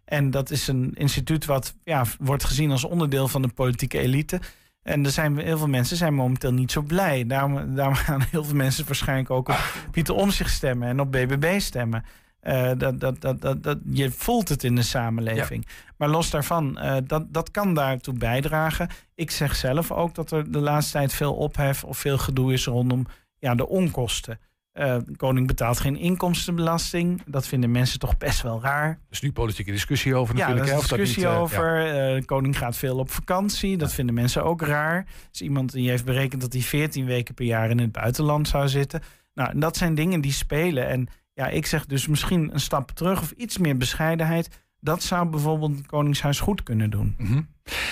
[0.06, 4.40] En dat is een instituut wat ja, wordt gezien als onderdeel van de politieke elite.
[4.82, 7.26] En er zijn heel veel mensen zijn momenteel niet zo blij.
[7.26, 9.58] Daarom, daarom gaan heel veel mensen waarschijnlijk ook op
[9.90, 12.04] Pieter Omzicht stemmen en op BBB stemmen.
[12.42, 15.66] Uh, dat, dat, dat, dat, dat, je voelt het in de samenleving.
[15.96, 18.88] Maar los daarvan, uh, dat, dat kan daartoe bijdragen.
[19.14, 22.66] Ik zeg zelf ook dat er de laatste tijd veel ophef of veel gedoe is
[22.66, 23.06] rondom
[23.38, 24.38] ja, de onkosten.
[24.78, 27.22] Uh, koning betaalt geen inkomstenbelasting.
[27.26, 28.88] Dat vinden mensen toch best wel raar.
[28.88, 30.66] Er is nu politieke discussie over natuurlijk.
[30.66, 31.80] Ja, er is discussie dat niet, over.
[31.80, 32.16] Ja.
[32.16, 33.76] Uh, koning gaat veel op vakantie.
[33.76, 34.96] Dat vinden mensen ook raar.
[34.96, 38.48] Er is iemand die heeft berekend dat hij 14 weken per jaar in het buitenland
[38.48, 39.02] zou zitten.
[39.34, 40.88] Nou, dat zijn dingen die spelen.
[40.88, 44.64] En ja, ik zeg dus misschien een stap terug of iets meer bescheidenheid.
[44.80, 47.14] Dat zou bijvoorbeeld het Koningshuis goed kunnen doen.
[47.18, 47.48] Mm -hmm.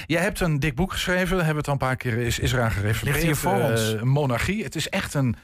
[0.07, 2.38] Jij hebt een dik boek geschreven, daar hebben we het al een paar keer is,
[2.38, 3.14] is eraan gerefereerd.
[3.14, 3.97] Ligt hier voor uh, ons.
[4.03, 4.64] Monarchie.
[4.64, 5.37] Het is echt een,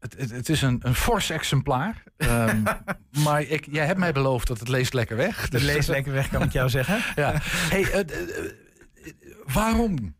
[0.00, 2.02] het, het, het is een, een fors exemplaar.
[2.16, 2.62] um,
[3.24, 5.42] maar ik, jij hebt mij beloofd dat het leest lekker weg.
[5.42, 7.00] Het dus, leest lekker weg, kan ik jou zeggen.
[7.22, 7.32] ja.
[7.42, 8.52] Hey, uh, uh,
[9.52, 10.16] waarom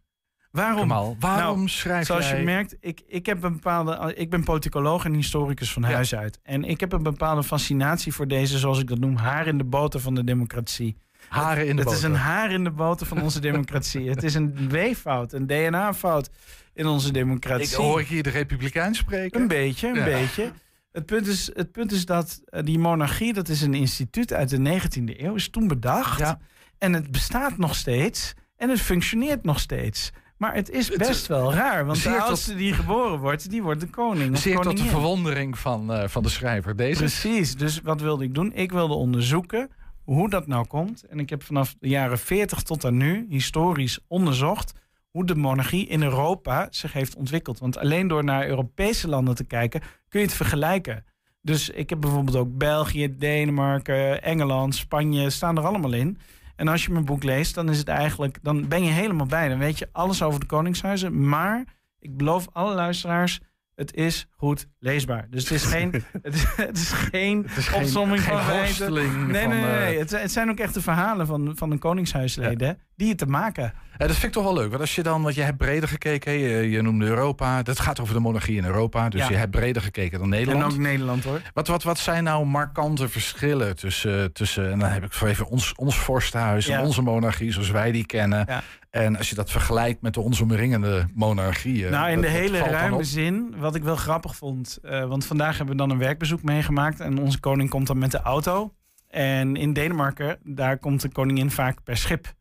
[0.50, 2.38] Waarom, Kamal, waarom nou, schrijf zoals jij...
[2.38, 6.40] je merkt, ik, ik, heb een bepaalde, ik ben politicoloog en historicus van huis uit.
[6.42, 9.64] En ik heb een bepaalde fascinatie voor deze, zoals ik dat noem, haar in de
[9.64, 10.96] boter van de democratie.
[11.28, 11.90] Haren in de het, boter.
[11.90, 14.08] Het is een haar in de boter van onze democratie.
[14.14, 16.30] het is een weeffout, een DNA-fout
[16.78, 17.66] in onze democratie.
[17.66, 19.40] Ik hoor ik hier de Republikein spreken?
[19.40, 20.04] Een beetje, een ja.
[20.04, 20.52] beetje.
[20.92, 24.48] Het punt, is, het punt is dat uh, die monarchie, dat is een instituut uit
[24.48, 26.18] de 19e eeuw, is toen bedacht.
[26.18, 26.38] Ja.
[26.78, 30.10] En het bestaat nog steeds en het functioneert nog steeds.
[30.36, 33.90] Maar het is best wel raar, want de oudste die geboren wordt, die wordt de
[33.90, 34.38] koning.
[34.38, 36.76] Zeer tot de verwondering van, uh, van de schrijver.
[36.76, 36.98] Deze.
[36.98, 38.52] Precies, dus wat wilde ik doen?
[38.52, 39.70] Ik wilde onderzoeken
[40.04, 41.02] hoe dat nou komt.
[41.02, 44.72] En ik heb vanaf de jaren 40 tot aan nu historisch onderzocht
[45.10, 47.58] hoe de monarchie in Europa zich heeft ontwikkeld.
[47.58, 51.04] Want alleen door naar Europese landen te kijken kun je het vergelijken.
[51.42, 56.18] Dus ik heb bijvoorbeeld ook België, Denemarken, Engeland, Spanje staan er allemaal in.
[56.56, 59.48] En als je mijn boek leest, dan is het eigenlijk, dan ben je helemaal bij.
[59.48, 61.28] Dan weet je alles over de Koningshuizen.
[61.28, 61.64] Maar
[61.98, 63.40] ik beloof alle luisteraars,
[63.78, 65.26] het is goed leesbaar.
[65.30, 65.90] Dus het is geen,
[66.22, 68.92] het is, het is geen het is opzomming geen, van feiten.
[68.92, 69.60] Nee, nee, nee.
[69.60, 69.92] nee.
[69.94, 69.98] Uh...
[69.98, 72.76] Het, het, zijn ook echte verhalen van, van de Koningshuisleden ja.
[72.96, 73.72] die het te maken.
[73.98, 74.68] Ja, dat vind ik toch wel leuk.
[74.68, 77.62] Want als je dan, want je hebt breder gekeken, je, je noemde Europa.
[77.62, 79.08] Dat gaat over de monarchie in Europa.
[79.08, 79.28] Dus ja.
[79.28, 80.72] je hebt breder gekeken dan Nederland.
[80.72, 81.40] En ook Nederland hoor.
[81.54, 85.46] Wat, wat, wat zijn nou markante verschillen tussen, tussen en dan heb ik voor even
[85.46, 86.78] ons, ons vorstenhuis ja.
[86.78, 88.46] en onze monarchie zoals wij die kennen.
[88.90, 91.90] En als je dat vergelijkt met de ons omringende monarchieën.
[91.90, 94.78] Nou, in de hele ruime zin, wat ik wel grappig vond.
[94.82, 97.00] Uh, want vandaag hebben we dan een werkbezoek meegemaakt.
[97.00, 98.74] En onze koning komt dan met de auto.
[99.08, 102.36] En in Denemarken, daar komt de koningin vaak per schip.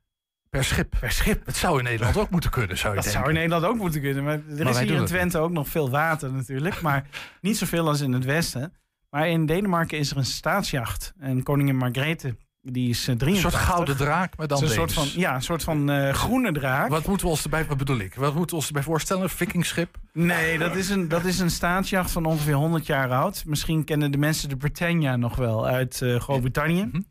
[0.49, 0.95] Per schip.
[0.99, 1.45] Per schip.
[1.45, 3.21] Het zou in Nederland ook moeten kunnen, zou je Dat denken.
[3.21, 4.23] zou in Nederland ook moeten kunnen.
[4.23, 6.81] Maar er Maar is hier in Twente ook nog veel water natuurlijk.
[6.81, 7.07] Maar
[7.41, 8.73] niet zoveel als in het westen.
[9.09, 11.13] Maar in Denemarken is er een staatsjacht.
[11.19, 12.35] En koningin Margrethe,
[12.71, 13.51] die is eh, Een 83.
[13.51, 16.89] soort gouden draak, maar dan een soort van, ja, een soort van eh, groene draak.
[16.89, 18.15] Wat moeten we ons erbij, wat bedoel ik?
[18.15, 19.23] Wat moeten we ons erbij voorstellen?
[19.23, 19.97] Een vikingschip?
[20.13, 23.43] Nee, dat is, een, dat is een staatsjacht van ongeveer 100 jaar oud.
[23.45, 26.89] Misschien kennen de mensen de Britannia nog wel uit eh, Groot-Brittannië.
[26.91, 27.01] Mhm.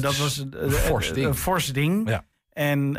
[0.00, 1.26] Dat was een, een fors ding.
[1.26, 2.08] een fors ding.
[2.08, 2.24] Ja.
[2.52, 2.92] En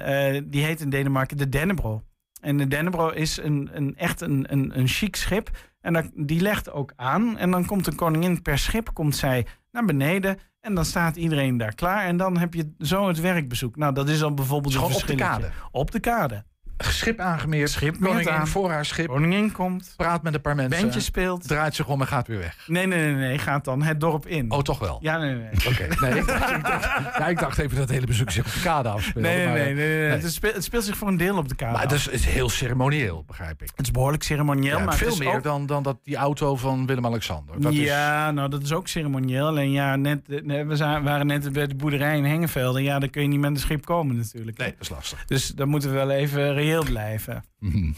[0.49, 2.03] die heet in Denemarken de Dennebro.
[2.41, 5.49] En de Dennebro is een, een, echt een, een, een chic schip.
[5.81, 7.37] En dat, die legt ook aan.
[7.37, 10.37] En dan komt de koningin per schip, komt zij naar beneden.
[10.61, 12.05] En dan staat iedereen daar klaar.
[12.05, 13.75] En dan heb je zo het werkbezoek.
[13.75, 15.51] Nou, dat is dan bijvoorbeeld op de kade.
[15.71, 16.43] Op de kade.
[16.85, 17.69] Schip aangemeerd.
[17.69, 18.47] Schip koningin aan.
[18.47, 19.07] voor haar schip.
[19.07, 19.93] Koningin komt.
[19.97, 20.81] Praat met een paar mensen.
[20.81, 21.47] Bandje speelt.
[21.47, 22.55] Draait zich om en gaat weer weg.
[22.67, 23.37] Nee, nee, nee, nee.
[23.37, 24.51] Gaat dan het dorp in.
[24.51, 24.97] Oh, toch wel?
[25.01, 25.49] Ja, nee, nee.
[25.67, 25.87] Oké.
[26.05, 26.83] Nee, ik, dacht, ik, dacht,
[27.17, 29.27] ja, ik dacht even dat het hele bezoek zich op de kade afspeelde.
[29.29, 29.73] Nee, nee, maar, nee.
[29.73, 29.97] nee, nee.
[29.97, 30.09] nee.
[30.09, 31.89] Het, speelt, het speelt zich voor een deel op de kade Maar af.
[31.91, 33.69] het is, het is heel ceremonieel, begrijp ik.
[33.75, 34.77] Het is behoorlijk ceremonieel.
[34.77, 37.61] Ja, maar veel meer ook- dan, dan dat, die auto van Willem-Alexander.
[37.61, 39.47] Dat is- ja, nou dat is ook ceremonieel.
[39.47, 42.83] Alleen ja, net, eh, we waren net bij de boerderij in Hengevelde.
[42.83, 44.57] Ja, dan kun je niet met een schip komen natuurlijk.
[44.57, 45.25] Nee, dat is lastig.
[45.25, 47.43] Dus dan moeten we wel even reëel blijven.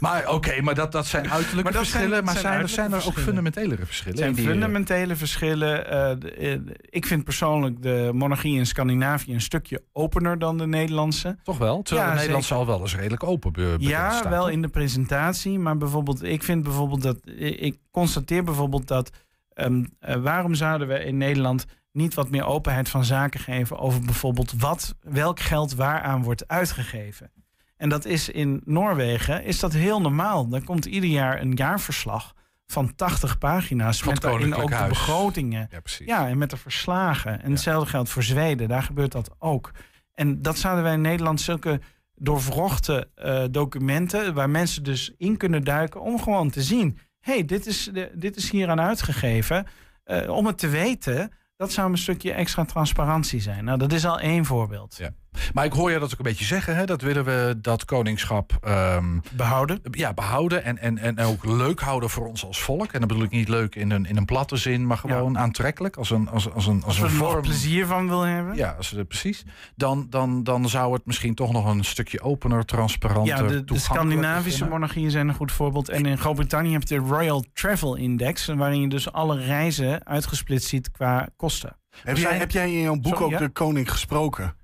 [0.00, 2.24] Maar oké, maar dat, dat zijn uiterlijke Maar dat zijn- verschillen.
[2.24, 3.28] maar zijn zijn, er, uiterlijke zijn er ook verschillen.
[3.28, 4.18] fundamentelere verschillen?
[4.18, 5.90] Zijn eh, fundamentele verschillen.
[5.90, 11.38] Eh, eh, ik vind persoonlijk de monarchie in Scandinavië een stukje opener dan de Nederlandse.
[11.42, 11.82] Toch wel?
[11.82, 14.68] Terwijl Ja, de Nederlandse al wel eens redelijk open be- Ja, staat, wel in de
[14.68, 15.58] presentatie.
[15.58, 17.18] Maar bijvoorbeeld, ik vind bijvoorbeeld dat.
[17.36, 19.10] Ik constateer bijvoorbeeld dat.
[19.52, 24.00] ehm, eh, waarom zouden we in Nederland niet wat meer openheid van zaken geven over
[24.00, 27.30] bijvoorbeeld wat, welk geld waaraan wordt uitgegeven?
[27.78, 30.48] En dat is in Noorwegen is dat heel normaal.
[30.48, 32.34] Dan komt ieder jaar een jaarverslag
[32.66, 35.68] van 80 pagina's Van met daarin ook de begrotingen.
[36.06, 37.42] Ja, en met de verslagen.
[37.42, 38.68] En hetzelfde geldt voor Zweden.
[38.68, 39.70] Daar gebeurt dat ook.
[40.14, 41.80] En dat zouden wij in Nederland zulke
[42.14, 44.34] doorvrochte eh, documenten...
[44.34, 46.98] waar mensen dus in kunnen duiken om gewoon te zien...
[47.20, 49.66] hé, hey, dit, is, de- dit is hieraan uitgegeven.
[50.04, 53.64] Eh, om het te weten, dat zou een stukje extra transparantie zijn.
[53.64, 54.96] Nou, dat is al één voorbeeld.
[54.98, 55.10] Ja.
[55.52, 56.76] Maar ik hoor je dat ook een beetje zeggen.
[56.76, 56.84] Hè?
[56.86, 59.80] Dat willen we dat koningschap ehm, Behouden.
[59.90, 60.64] ja, behouden.
[60.64, 62.92] En, en, en ook leuk houden voor ons als volk.
[62.92, 65.96] En dat bedoel ik niet leuk in een, in een platte zin, maar gewoon aantrekkelijk.
[65.96, 67.42] Als een, als, als een, als Als een er vorm.
[67.42, 68.56] plezier van willen hebben.
[68.56, 69.44] Ja, als, we- precies.
[69.76, 73.52] Dan, dan, dan zou het misschien toch nog een stukje opener, transparanter.
[73.54, 75.88] Ja, de, Scandinavische monarchieën zijn een goed voorbeeld.
[75.88, 80.68] En in Groot-Brittannië heb je de Royal Travel Index, waarin je dus alle reizen uitgesplitst
[80.68, 81.76] ziet qua kosten.
[82.02, 83.38] Heb jij, heb jij in jouw boek Sorry, ook ja?
[83.38, 84.54] de koning gesproken?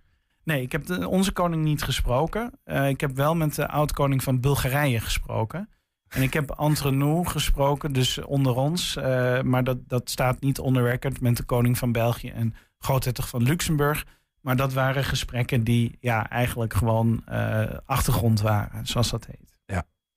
[0.44, 2.52] Nee, ik heb onze koning niet gesproken.
[2.64, 5.68] Eh, ik heb wel met de oud-koning van Bulgarije gesproken.
[6.08, 8.96] En ik heb entre nous gesproken, dus onder ons.
[8.96, 13.28] eh, maar dat, dat staat niet onder record met de koning van België en groothertog
[13.28, 14.06] van Luxemburg.
[14.40, 19.43] Maar dat waren gesprekken die ja, eigenlijk gewoon eh, achtergrond waren, zoals dat heet.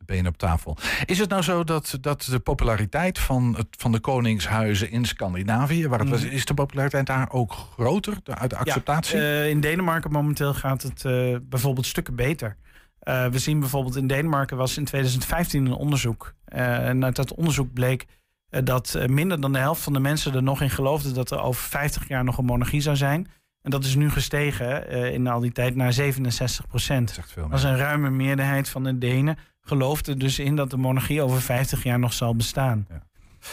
[0.07, 0.77] Benen op tafel.
[1.05, 5.87] Is het nou zo dat, dat de populariteit van, het, van de koningshuizen in Scandinavië,
[5.87, 6.33] waar het was, Mhm.
[6.33, 9.19] is de populariteit daar ook groter, uit de acceptatie?
[9.19, 12.55] Eh, in Denemarken momenteel gaat het eh, bijvoorbeeld stukken beter.
[12.99, 16.33] Eh, we zien bijvoorbeeld in Denemarken was in 2015 een onderzoek.
[16.45, 18.05] En uit dat onderzoek bleek
[18.49, 21.61] dat minder dan de helft van de mensen er nog in geloofde dat er over
[21.69, 23.27] 50 jaar nog een monarchie zou zijn.
[23.67, 27.07] En dat is nu gestegen eh, in al die tijd naar 67 procent.
[27.07, 30.69] dat zegt veel Dat is een ruime meerderheid van de Denen geloofde dus in dat
[30.69, 32.87] de monarchie over 50 jaar nog zal bestaan.
[32.89, 33.03] Ja.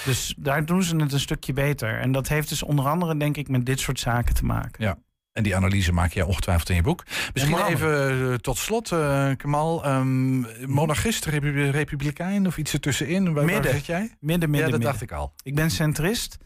[0.04, 2.00] Dus daar doen ze het een stukje beter.
[2.00, 4.98] En dat heeft dus onder andere, denk ik, met dit soort zaken te maken.
[5.32, 7.04] En die analyse maak jij ongetwijfeld in je boek.
[7.32, 9.84] Misschien even eh, tot slot, eh Kamal.
[9.84, 10.40] ehm
[10.72, 13.24] monarchist, repu- republikein of iets ertussenin?
[13.24, 13.72] Waar, waar Midden.
[13.72, 14.00] zit jij?
[14.00, 14.80] Midden, midden, ja, dat midden.
[14.80, 15.32] dacht ik al.
[15.42, 16.36] Ik ben centrist.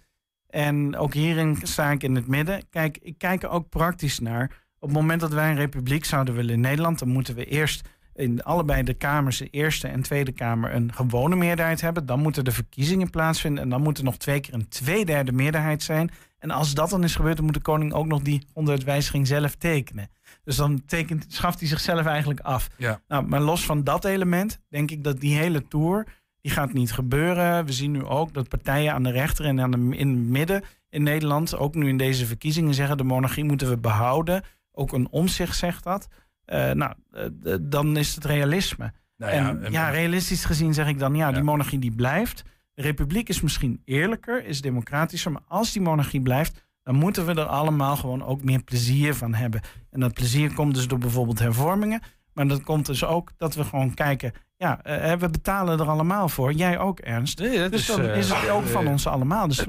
[0.48, 2.68] En ook hierin sta ik in het midden.
[2.70, 4.66] Kijk, ik kijk er ook praktisch naar.
[4.78, 7.88] Op het moment dat wij een republiek zouden willen in Nederland, dan moeten we eerst
[8.18, 12.06] in allebei de kamers, de Eerste en Tweede Kamer, een gewone meerderheid hebben.
[12.06, 13.62] Dan moeten de verkiezingen plaatsvinden.
[13.62, 16.10] En dan moet er nog twee keer een tweederde meerderheid zijn.
[16.38, 19.54] En als dat dan is gebeurd, dan moet de koning ook nog die onderwijziging zelf
[19.54, 20.10] tekenen.
[20.44, 22.68] Dus dan tekent, schaft hij zichzelf eigenlijk af.
[22.76, 23.00] Ja.
[23.08, 26.06] Nou, maar los van dat element, denk ik dat die hele tour,
[26.40, 27.64] die gaat niet gebeuren.
[27.64, 30.62] We zien nu ook dat partijen aan de rechter en aan de, in het midden
[30.90, 34.42] in Nederland, ook nu in deze verkiezingen, zeggen de monarchie moeten we behouden.
[34.72, 36.08] Ook een omzicht zegt dat.
[36.44, 38.92] Eh, nou, eh, dan is het realisme.
[39.16, 41.42] Nou en en- ja, realistisch gezien zeg ik dan, ja, die Ja.
[41.42, 42.42] monarchie die blijft.
[42.74, 47.32] De republiek is misschien eerlijker, is democratischer, maar als die monarchie blijft, dan moeten we
[47.34, 49.60] er allemaal gewoon ook meer plezier van hebben.
[49.90, 52.00] En dat plezier komt dus door bijvoorbeeld hervormingen,
[52.32, 56.28] maar dat komt dus ook dat we gewoon kijken, ja, eh, we betalen er allemaal
[56.28, 56.52] voor.
[56.52, 57.38] Jij ook, Ernst.
[57.38, 59.48] Nee, dat Dus is, eh, is het ook van eh, ons allemaal.
[59.48, 59.64] Dus,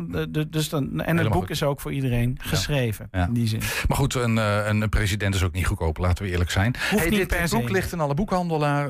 [0.49, 1.49] dus dan, en het Helemaal boek goed.
[1.49, 3.07] is ook voor iedereen geschreven.
[3.11, 3.25] Ja.
[3.27, 3.59] In die zin.
[3.87, 6.75] Maar goed, een, een president is ook niet goedkoop, laten we eerlijk zijn.
[7.09, 8.89] niet dit boek ligt in alle boekhandelaar,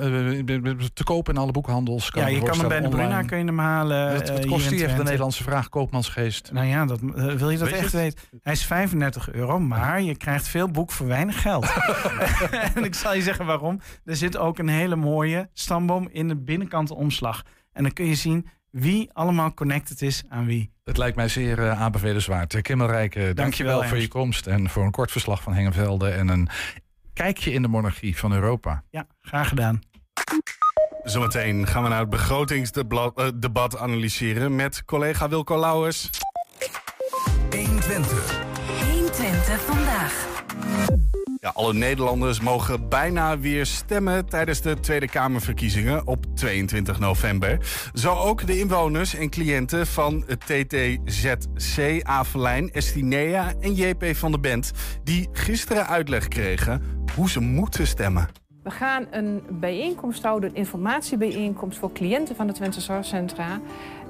[0.93, 2.11] te kopen in alle boekhandels.
[2.13, 4.13] Ja, je kan hem bij de Bruna kun je hem halen.
[4.13, 5.03] Wat, wat hier kost die even de.
[5.03, 6.51] Nederlandse vraag, koopmansgeest?
[6.51, 7.91] Nou ja, dat, wil je dat Weet echt het?
[7.91, 8.19] weten?
[8.41, 11.73] Hij is 35 euro, maar je krijgt veel boek voor weinig geld.
[12.75, 13.79] en ik zal je zeggen waarom.
[14.05, 17.43] Er zit ook een hele mooie stamboom in de binnenkant omslag.
[17.73, 20.71] En dan kun je zien wie allemaal connected is aan wie.
[20.83, 22.53] Het lijkt mij zeer uh, aanbevelenswaard.
[22.53, 26.09] Uh, Kim Rijk, uh, dankjewel voor je komst en voor een kort verslag van Hengevelde
[26.09, 26.49] en een
[27.13, 28.83] kijkje in de monarchie van Europa.
[28.89, 29.81] Ja, graag gedaan.
[31.03, 36.09] Zometeen gaan we naar het begrotingsdebat analyseren met collega Wilco Lauwers.
[37.49, 38.41] 120.
[38.91, 40.27] 120 vandaag.
[41.41, 47.57] Ja, alle Nederlanders mogen bijna weer stemmen tijdens de Tweede Kamerverkiezingen op 22 november.
[47.93, 54.39] Zo ook de inwoners en cliënten van het TTZC, Avelijn, Estinea en JP van de
[54.39, 54.71] Bent...
[55.03, 56.83] die gisteren uitleg kregen
[57.15, 58.27] hoe ze moeten stemmen.
[58.63, 63.61] We gaan een bijeenkomst houden, een informatiebijeenkomst voor cliënten van de Twente Zorgcentra.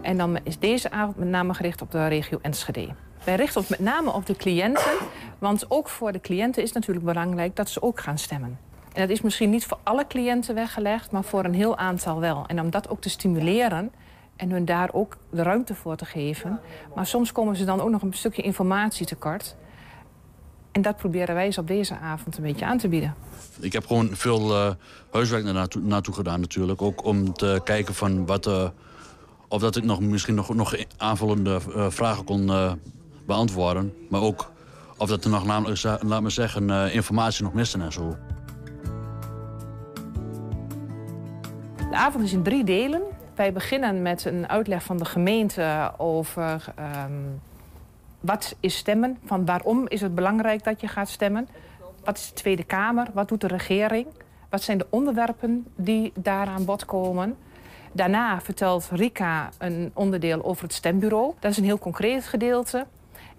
[0.01, 3.08] En dan is deze avond met name gericht op de regio Enschede.
[3.23, 4.91] Wij richten ons met name op de cliënten,
[5.39, 8.59] want ook voor de cliënten is natuurlijk belangrijk dat ze ook gaan stemmen.
[8.93, 12.43] En dat is misschien niet voor alle cliënten weggelegd, maar voor een heel aantal wel.
[12.47, 13.91] En om dat ook te stimuleren
[14.35, 16.59] en hun daar ook de ruimte voor te geven.
[16.95, 19.55] Maar soms komen ze dan ook nog een stukje informatie tekort.
[20.71, 23.15] En dat proberen wij eens op deze avond een beetje aan te bieden.
[23.59, 24.71] Ik heb gewoon veel uh,
[25.11, 26.81] huiswerk naartoe, naartoe gedaan natuurlijk.
[26.81, 28.69] Ook om te kijken van wat, uh,
[29.47, 32.51] of dat ik nog, misschien nog, nog aanvullende uh, vragen kon
[33.29, 33.93] beantwoorden.
[34.09, 34.51] Maar ook
[34.97, 38.15] of dat er nog namelijk, laat me zeggen, informatie nog miste en zo.
[41.89, 43.01] De avond is in drie delen.
[43.35, 46.73] Wij beginnen met een uitleg van de gemeente over
[47.05, 47.41] um,
[48.19, 49.17] wat is stemmen.
[49.25, 51.47] Van waarom is het belangrijk dat je gaat stemmen.
[52.03, 53.07] Wat is de Tweede Kamer?
[53.13, 54.07] Wat doet de regering?
[54.49, 57.37] Wat zijn de onderwerpen die daar aan bod komen?
[57.91, 61.33] Daarna vertelt Rika een onderdeel over het stembureau.
[61.39, 62.85] Dat is een heel concreet gedeelte.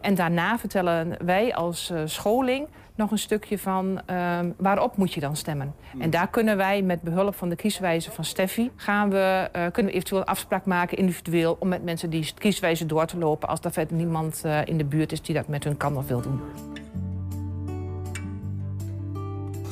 [0.00, 5.20] En daarna vertellen wij als uh, scholing nog een stukje van ehm, waarop moet je
[5.20, 5.74] dan stemmen.
[5.98, 8.70] En daar kunnen wij met behulp van de kieswijze van Steffi...
[8.76, 11.56] Gaan we, uh, kunnen we eventueel afspraak maken individueel...
[11.60, 13.48] om met mensen die kieswijze door te lopen...
[13.48, 16.06] als er verder niemand uh, in de buurt is die dat met hun kan of
[16.06, 16.40] wil doen.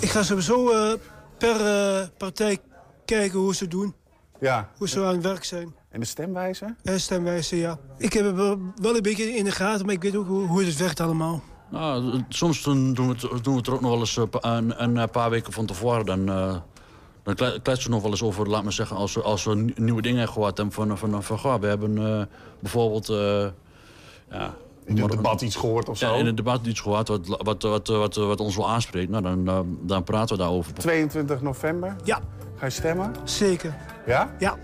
[0.01, 0.93] Ik ga sowieso uh,
[1.39, 2.59] per partij
[3.05, 3.95] kijken hoe ze doen.
[4.41, 4.69] Ja.
[4.77, 5.75] Hoe ze aan het werk zijn.
[5.91, 6.75] En de stemwijze?
[6.83, 7.79] De stemwijze, ja.
[7.97, 8.37] Ik heb het
[8.77, 11.43] wel een beetje in de gaten, maar ik weet ook hoe, hoe het werkt allemaal.
[11.71, 15.11] Nou, soms doen we, het, doen we het er ook nog wel eens een, een
[15.11, 16.07] paar weken van tevoren.
[16.07, 16.57] Dan, uh,
[17.23, 20.03] dan kletsen we nog wel eens over, laat maar zeggen, als we, als we nieuwe
[20.03, 20.59] dingen hebben gehoord.
[20.59, 22.23] En van, van, van, van we hebben uh,
[22.61, 23.11] bijvoorbeeld...
[23.11, 23.47] Uh,
[24.31, 26.13] ja, in het debat iets gehoord of zo?
[26.13, 29.11] Ja, in het debat iets gehoord wat, wat, wat, wat, wat ons wel aanspreekt.
[29.11, 30.75] Nou, dan, dan praten we daarover.
[30.75, 31.97] 22 november?
[32.05, 32.21] Ja.
[32.57, 33.15] Ga je stemmen?
[33.25, 33.77] Zeker.
[34.07, 34.35] Ja?
[34.39, 34.59] Ja.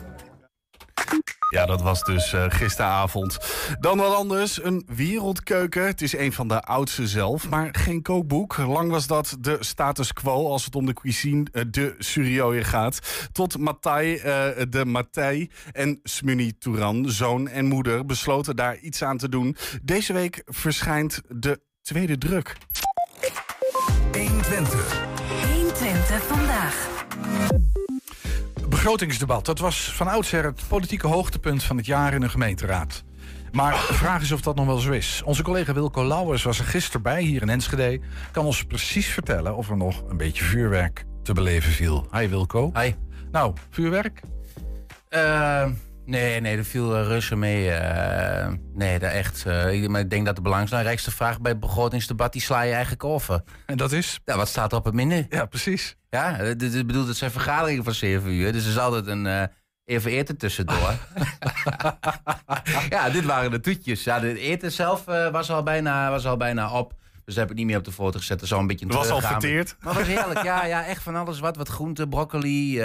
[1.54, 3.38] Ja, dat was dus uh, gisteravond.
[3.80, 5.86] Dan wat anders, een wereldkeuken.
[5.86, 8.56] Het is een van de oudste zelf, maar geen kookboek.
[8.56, 13.28] Lang was dat de status quo als het om de cuisine uh, de Surioje gaat.
[13.32, 14.22] Tot Matai, uh,
[14.68, 19.56] de Matai en Smuni Touran, zoon en moeder, besloten daar iets aan te doen.
[19.82, 22.56] Deze week verschijnt de tweede druk.
[24.12, 25.06] 120.
[25.52, 26.92] 120 vandaag
[28.84, 29.46] begrotingsdebat.
[29.46, 33.04] Dat was van oudsher het politieke hoogtepunt van het jaar in een gemeenteraad.
[33.52, 35.22] Maar de vraag is of dat nog wel zo is.
[35.24, 38.00] Onze collega Wilco Lauwers was er gisteren bij hier in Enschede.
[38.32, 42.06] Kan ons precies vertellen of er nog een beetje vuurwerk te beleven viel.
[42.12, 42.70] Hi Wilco.
[42.74, 42.94] Hi.
[43.30, 44.20] Nou, vuurwerk?
[45.10, 45.66] Uh,
[46.06, 47.68] nee, nee, er viel reuze mee.
[47.68, 49.44] Uh, nee, dat echt.
[49.46, 52.32] Uh, maar ik denk dat de belangrijkste vraag bij het begrotingsdebat...
[52.32, 53.42] die sla je eigenlijk over.
[53.66, 54.20] En dat is?
[54.24, 55.26] Ja, wat staat er op het menu?
[55.28, 55.96] Ja, precies.
[56.10, 58.52] Ja, ik bedoel, het zijn vergaderingen van 7 uur.
[58.52, 59.48] Dus er is altijd een
[59.84, 60.94] even eten tussendoor.
[62.90, 64.04] ja, dit waren de toetjes.
[64.04, 66.94] Ja, de eten zelf was, al bijna, was al bijna op.
[67.24, 68.42] Dus daar heb ik niet meer op de foto gezet.
[68.42, 69.76] Er een beetje een was al verteerd.
[69.80, 70.42] Maar het was heerlijk.
[70.42, 71.56] Ja, ja, echt van alles wat.
[71.56, 72.82] Wat groente, broccoli,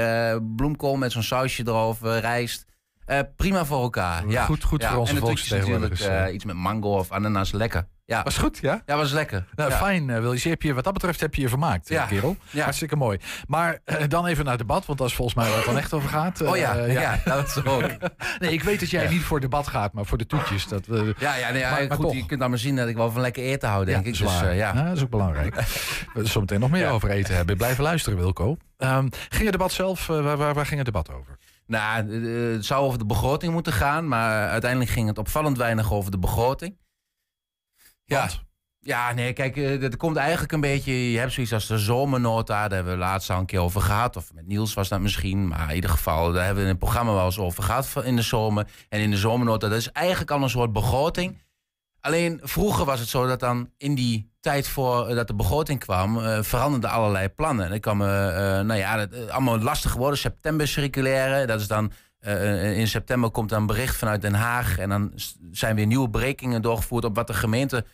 [0.56, 2.66] bloemkool met zo'n sausje erover, rijst.
[3.10, 4.28] Uh, prima voor elkaar.
[4.28, 4.46] Ja.
[4.46, 4.90] Goed, goed ja.
[4.90, 7.52] voor onze En natuurlijk uh, iets met mango of ananas.
[7.52, 7.88] Lekker.
[8.06, 8.24] Ja.
[8.24, 8.82] Was goed, ja?
[8.86, 9.46] Ja, was lekker.
[9.56, 9.78] Nou, ja.
[9.78, 10.44] Fijn, uh, Willis.
[10.44, 12.06] Heb je, wat dat betreft heb je je vermaakt, ja.
[12.06, 12.36] kerel.
[12.50, 12.64] Ja.
[12.64, 13.20] Hartstikke mooi.
[13.48, 15.94] Maar uh, dan even naar debat, want dat is volgens mij waar het dan echt
[15.94, 16.42] over gaat.
[16.42, 17.02] oh ja, ja.
[17.02, 17.82] ja, dat is ook.
[18.40, 20.68] nee, ik weet dat jij niet voor debat gaat, maar voor de toetjes.
[20.68, 20.86] Dat,
[21.18, 22.14] ja, ja, nee, maar, maar goed, toch.
[22.14, 24.18] je kunt dan maar zien dat ik wel van lekker eten hou, denk ik.
[24.18, 24.74] Dus, ja.
[24.74, 25.56] dat is ook belangrijk.
[26.14, 27.58] We zo meteen nog meer over eten hebben.
[27.58, 28.58] Blijven luisteren, Wilco.
[28.78, 31.38] Um, ging het debat zelf, waar, waar, waar ging het debat over?
[31.70, 32.12] Nou,
[32.54, 36.20] het zou over de begroting moeten gaan, maar uiteindelijk ging het opvallend weinig over de
[36.20, 36.78] begroting.
[38.04, 38.20] Ja.
[38.20, 38.44] Want?
[38.80, 41.12] Ja, nee, kijk, het komt eigenlijk een beetje...
[41.12, 44.16] Je hebt zoiets als de zomernota, daar hebben we laatst al een keer over gehad.
[44.16, 45.48] Of met Niels was dat misschien.
[45.48, 48.16] Maar in ieder geval, daar hebben we in het programma wel eens over gehad in
[48.16, 48.68] de zomer.
[48.90, 51.38] En in de zomernota, dat is eigenlijk al een soort begroting.
[52.02, 56.18] Alleen vroeger was het zo dat dan in die tijd voordat de begroting kwam...
[56.18, 57.66] Uh, veranderden allerlei plannen.
[57.66, 60.20] En dan kwamen, uh, nou ja, dat, allemaal lastig geworden.
[60.20, 61.92] September circulaire, dat is dan...
[62.76, 64.78] In september komt dan bericht vanuit Den Haag...
[64.78, 65.12] en dan
[65.52, 67.06] zijn weer nieuwe berekeningen doorgevoerd...
[67.06, 67.86] op wat de gemeente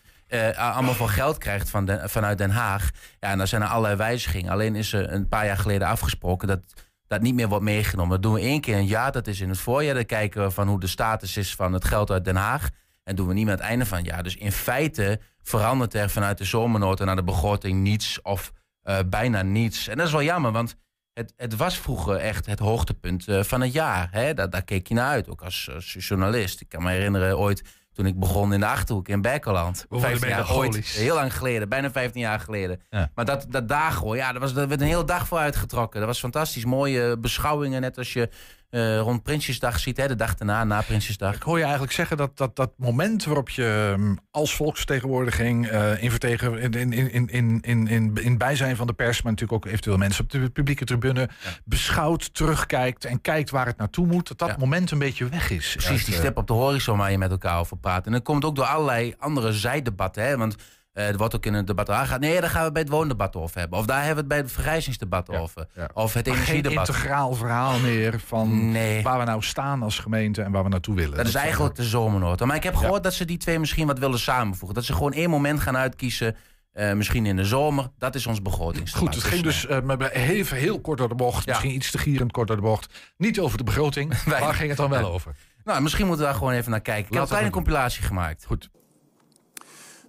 [0.56, 2.90] allemaal voor geld krijgt van vanuit Den Haag.
[3.20, 4.52] Ja, en dan zijn er allerlei wijzigingen.
[4.52, 6.60] Alleen is er een paar jaar geleden afgesproken dat
[7.08, 8.12] dat niet meer wordt meegenomen.
[8.12, 9.94] Dat doen we één keer een jaar, dat is in het voorjaar.
[9.94, 12.70] Dan kijken we van hoe de status is van het geld uit Den Haag.
[13.06, 14.24] En doen we niet meer aan het einde van het jaar.
[14.24, 18.52] Dus in feite verandert er vanuit de zomernoten naar de begroting niets of
[18.84, 19.88] uh, bijna niets.
[19.88, 20.76] En dat is wel jammer, want
[21.14, 24.08] het, het was vroeger echt het hoogtepunt uh, van het jaar.
[24.12, 24.34] Hè?
[24.34, 26.62] Daar, daar keek je naar uit, ook als, als journalist.
[26.62, 27.64] Ik kan me herinneren ooit
[27.94, 29.86] toen ik begon in de Achterhoek in Berkeland.
[29.90, 32.82] 15 jaar ooit, heel lang geleden, bijna 15 jaar geleden.
[32.90, 33.12] Ja.
[33.16, 36.00] Maar dat, dat dagen, ja, daar, was, daar werd een hele dag voor uitgetrokken.
[36.00, 36.66] Dat was fantastisch.
[36.66, 38.30] Mooie beschouwingen, net als je
[38.76, 41.36] uh, rond Prinsjesdag ziet, hè, de dag daarna, na Prinsjesdag.
[41.36, 46.04] Ik hoor je eigenlijk zeggen dat dat, dat moment waarop je um, als volksvertegenwoordiging uh,
[46.04, 49.66] in, vertegen, in, in, in, in, in, in, in bijzijn van de pers, maar natuurlijk
[49.66, 51.50] ook eventueel mensen op de publieke tribune, ja.
[51.64, 54.56] beschouwt, terugkijkt en kijkt waar het naartoe moet, dat dat ja.
[54.60, 55.72] moment een beetje weg is.
[55.72, 58.06] Precies, die stip op de horizon waar je met elkaar over praat.
[58.06, 60.56] En dat komt ook door allerlei andere zijdebatten, hè, want
[60.96, 62.20] uh, er wordt ook in het debat aangegaan.
[62.20, 63.80] Nee, daar gaan we bij het woondebat over hebben.
[63.80, 65.68] Of daar hebben we het bij het vergrijzingsdebat ja, over.
[65.74, 65.90] Ja.
[65.94, 66.86] Of het energiedebat.
[66.90, 69.04] Geen integraal verhaal meer van nee.
[69.04, 71.10] waar we nou staan als gemeente en waar we naartoe willen.
[71.10, 72.46] Dat, dat is eigenlijk de zomernota.
[72.46, 74.76] Maar ik heb gehoord dat ze die twee misschien wat willen samenvoegen.
[74.76, 76.36] Dat ze gewoon één moment gaan uitkiezen.
[76.74, 77.90] Uh, misschien in de zomer.
[77.98, 79.08] Dat is ons begrotingsdebat.
[79.08, 81.46] Goed, het ging dus uh, even heel kort door de bocht.
[81.46, 83.14] Misschien iets te gierend kort door de bocht.
[83.18, 84.24] Niet over de begroting.
[84.26, 85.36] waar ging het dan wel over?
[85.64, 87.06] Nou, misschien moeten we daar gewoon even naar kijken.
[87.06, 88.46] Ik heb een kleine compilatie gemaakt.
[88.46, 88.70] Goed.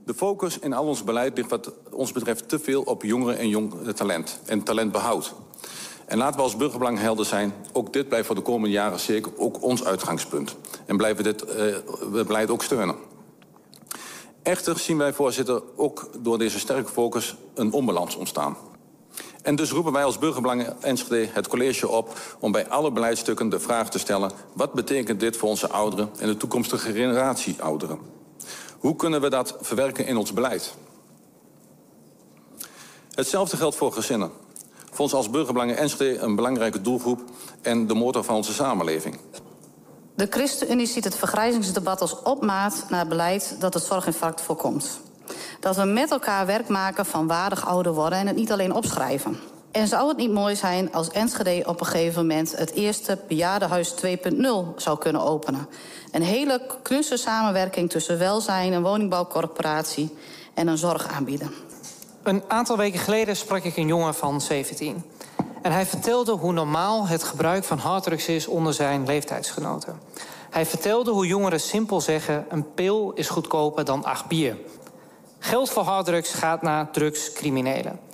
[0.06, 3.48] De focus in al ons beleid ligt wat ons betreft te veel op jongeren en
[3.48, 5.34] jong talent en talentbehoud.
[6.04, 9.32] En laten we als burgerbelang helder zijn, ook dit blijft voor de komende jaren zeker
[9.36, 10.56] ook ons uitgangspunt.
[10.84, 12.96] En blijven dit uh, beleid ook steunen.
[14.42, 18.56] Echter zien wij, voorzitter, ook door deze sterke focus een onbalans ontstaan.
[19.42, 23.60] En dus roepen wij als Burgerbelangen Enschede het college op om bij alle beleidstukken de
[23.60, 28.15] vraag te stellen: wat betekent dit voor onze ouderen en de toekomstige generatie ouderen?
[28.86, 30.74] Hoe kunnen we dat verwerken in ons beleid?
[33.14, 34.30] Hetzelfde geldt voor gezinnen.
[34.90, 37.20] Voor ons als Burgerbelangen Enschede een belangrijke doelgroep
[37.62, 39.18] en de motor van onze samenleving.
[40.14, 45.00] De ChristenUnie ziet het vergrijzingsdebat als opmaat naar beleid dat het zorginfarct voorkomt.
[45.60, 49.38] Dat we met elkaar werk maken van waardig ouder worden en het niet alleen opschrijven.
[49.76, 53.94] En zou het niet mooi zijn als Enschede op een gegeven moment het eerste bejaardenhuis
[54.04, 54.06] 2.0
[54.76, 55.68] zou kunnen openen?
[56.12, 60.16] Een hele knusse samenwerking tussen welzijn, een woningbouwcorporatie
[60.54, 61.50] en een zorgaanbieder.
[62.22, 65.04] Een aantal weken geleden sprak ik een jongen van 17.
[65.62, 70.00] En hij vertelde hoe normaal het gebruik van harddrugs is onder zijn leeftijdsgenoten.
[70.50, 74.56] Hij vertelde hoe jongeren simpel zeggen: een pil is goedkoper dan acht bier.
[75.38, 78.05] Geld voor harddrugs gaat naar drugscriminelen.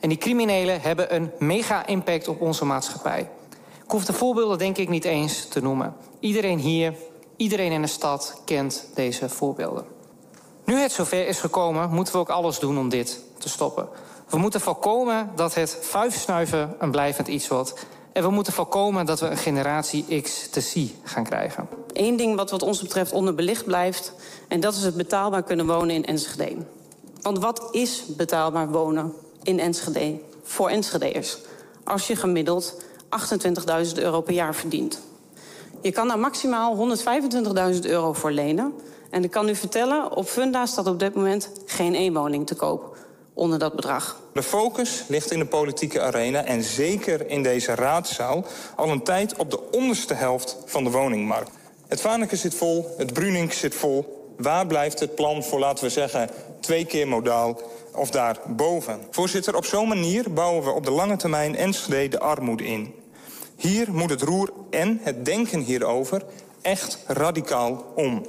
[0.00, 3.30] En die criminelen hebben een mega-impact op onze maatschappij.
[3.84, 5.94] Ik hoef de voorbeelden denk ik niet eens te noemen.
[6.20, 6.94] Iedereen hier,
[7.36, 9.84] iedereen in de stad kent deze voorbeelden.
[10.64, 13.88] Nu het zover is gekomen, moeten we ook alles doen om dit te stoppen.
[14.28, 17.86] We moeten voorkomen dat het vuifsnuiven een blijvend iets wordt.
[18.12, 21.68] En we moeten voorkomen dat we een generatie X te C gaan krijgen.
[21.92, 24.12] Eén ding wat wat ons betreft onderbelicht blijft...
[24.48, 26.56] en dat is het betaalbaar kunnen wonen in Enschede.
[27.20, 29.12] Want wat is betaalbaar wonen
[29.48, 31.38] in Enschede voor Enschede'ers?
[31.84, 32.82] Als je gemiddeld
[33.86, 35.00] 28.000 euro per jaar verdient.
[35.82, 36.96] Je kan daar maximaal
[37.74, 38.74] 125.000 euro voor lenen.
[39.10, 42.96] En ik kan u vertellen, op Funda staat op dit moment geen eenwoning te koop
[43.34, 44.20] onder dat bedrag.
[44.32, 48.44] De focus ligt in de politieke arena en zeker in deze raadzaal
[48.76, 51.50] al een tijd op de onderste helft van de woningmarkt.
[51.86, 54.16] Het Vanekke zit vol, het Brunink zit vol.
[54.36, 56.30] Waar blijft het plan voor, laten we zeggen,
[56.60, 57.60] twee keer modaal
[57.98, 59.00] of daarboven?
[59.10, 62.94] Voorzitter, op zo'n manier bouwen we op de lange termijn Enschede de armoede in.
[63.56, 66.22] Hier moet het roer en het denken hierover
[66.62, 68.26] echt radicaal om.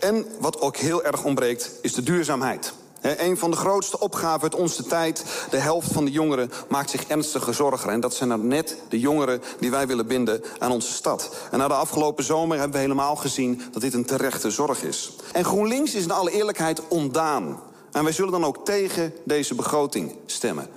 [0.00, 2.72] En wat ook heel erg ontbreekt, is de duurzaamheid.
[3.00, 5.24] een van de grootste opgaven uit onze tijd.
[5.50, 7.90] De helft van de jongeren maakt zich ernstige zorgen.
[7.90, 11.36] En dat zijn dan net de jongeren die wij willen binden aan onze stad.
[11.50, 15.12] En na de afgelopen zomer hebben we helemaal gezien dat dit een terechte zorg is.
[15.32, 17.60] En GroenLinks is in alle eerlijkheid ondaan.
[17.92, 20.68] En wij zullen dan ook tegen deze begroting stemmen.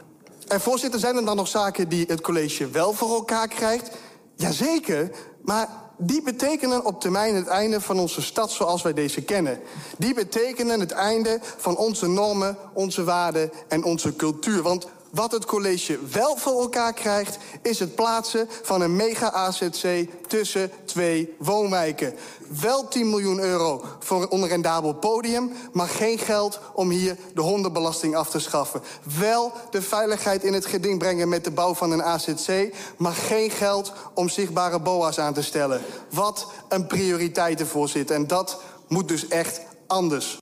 [0.47, 3.91] En voorzitter, zijn er dan nog zaken die het college wel voor elkaar krijgt?
[4.36, 5.11] Jazeker,
[5.41, 9.59] maar die betekenen op termijn het einde van onze stad zoals wij deze kennen.
[9.97, 14.61] Die betekenen het einde van onze normen, onze waarden en onze cultuur.
[14.61, 17.38] Want wat het college wel voor elkaar krijgt...
[17.61, 22.16] is het plaatsen van een mega-AZC tussen twee woonwijken.
[22.61, 25.51] Wel 10 miljoen euro voor een onrendabel podium...
[25.74, 28.82] maar geen geld om hier de hondenbelasting af te schaffen.
[29.20, 32.76] Wel de veiligheid in het geding brengen met de bouw van een AZC...
[32.97, 35.82] maar geen geld om zichtbare boa's aan te stellen.
[36.11, 38.16] Wat een prioriteiten, voorzitter.
[38.16, 40.38] En dat moet dus echt anders.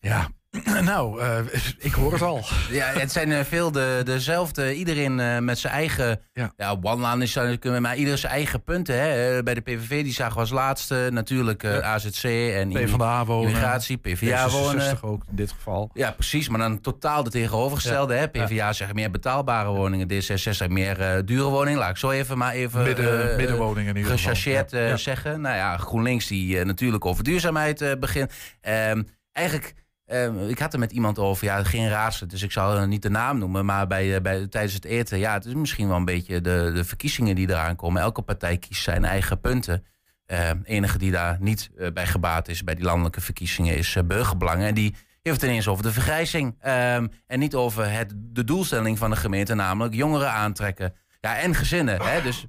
[0.00, 0.30] Ja,
[0.82, 1.38] nou, uh,
[1.78, 2.44] ik hoor het al.
[2.70, 4.74] Ja, het zijn uh, veel de, dezelfde.
[4.74, 6.20] Iedereen uh, met zijn eigen.
[6.32, 9.00] Ja, ja one is kunnen maar ieder zijn eigen punten.
[9.00, 9.42] Hè.
[9.42, 11.80] bij de PVV die zagen we als laatste natuurlijk ja.
[11.80, 13.48] AZC en PvdA wonen.
[13.48, 15.02] immigratie, PvdA wonen.
[15.02, 15.90] ook in dit geval.
[15.94, 16.48] Ja, precies.
[16.48, 18.14] Maar dan totaal de tegenovergestelde.
[18.14, 18.28] Hè.
[18.28, 20.08] PvdA zegt meer betaalbare woningen.
[20.12, 21.78] D66 meer dure woningen.
[21.78, 24.98] Laat ik zo even maar even Midden, middenwoningen in ieder geval.
[24.98, 25.40] zeggen.
[25.40, 28.32] Nou ja, GroenLinks die natuurlijk over duurzaamheid begint.
[28.60, 29.02] Ehm,
[29.32, 29.74] eigenlijk
[30.12, 33.10] Uh, ik had er met iemand over, ja, geen raadsel, dus ik zal niet de
[33.10, 33.64] naam noemen.
[33.64, 36.70] Maar bij, eh, bij, tijdens het eten, ja, het is misschien wel een beetje de,
[36.74, 38.02] de verkiezingen die eraan komen.
[38.02, 39.84] Elke partij kiest zijn eigen punten.
[40.26, 44.62] Uh, enige die daar niet uh, bij gebaat is bij die landelijke verkiezingen is burgerbelang.
[44.62, 46.56] En die heeft het ineens over de vergrijzing.
[46.60, 50.94] Ehm, en niet over het, de doelstelling van de gemeente, namelijk jongeren aantrekken.
[51.20, 52.02] Ja, en gezinnen.
[52.02, 52.22] Hè?
[52.22, 52.46] Dus,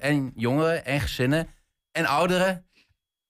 [0.00, 1.48] en jongeren en gezinnen
[1.92, 2.64] en ouderen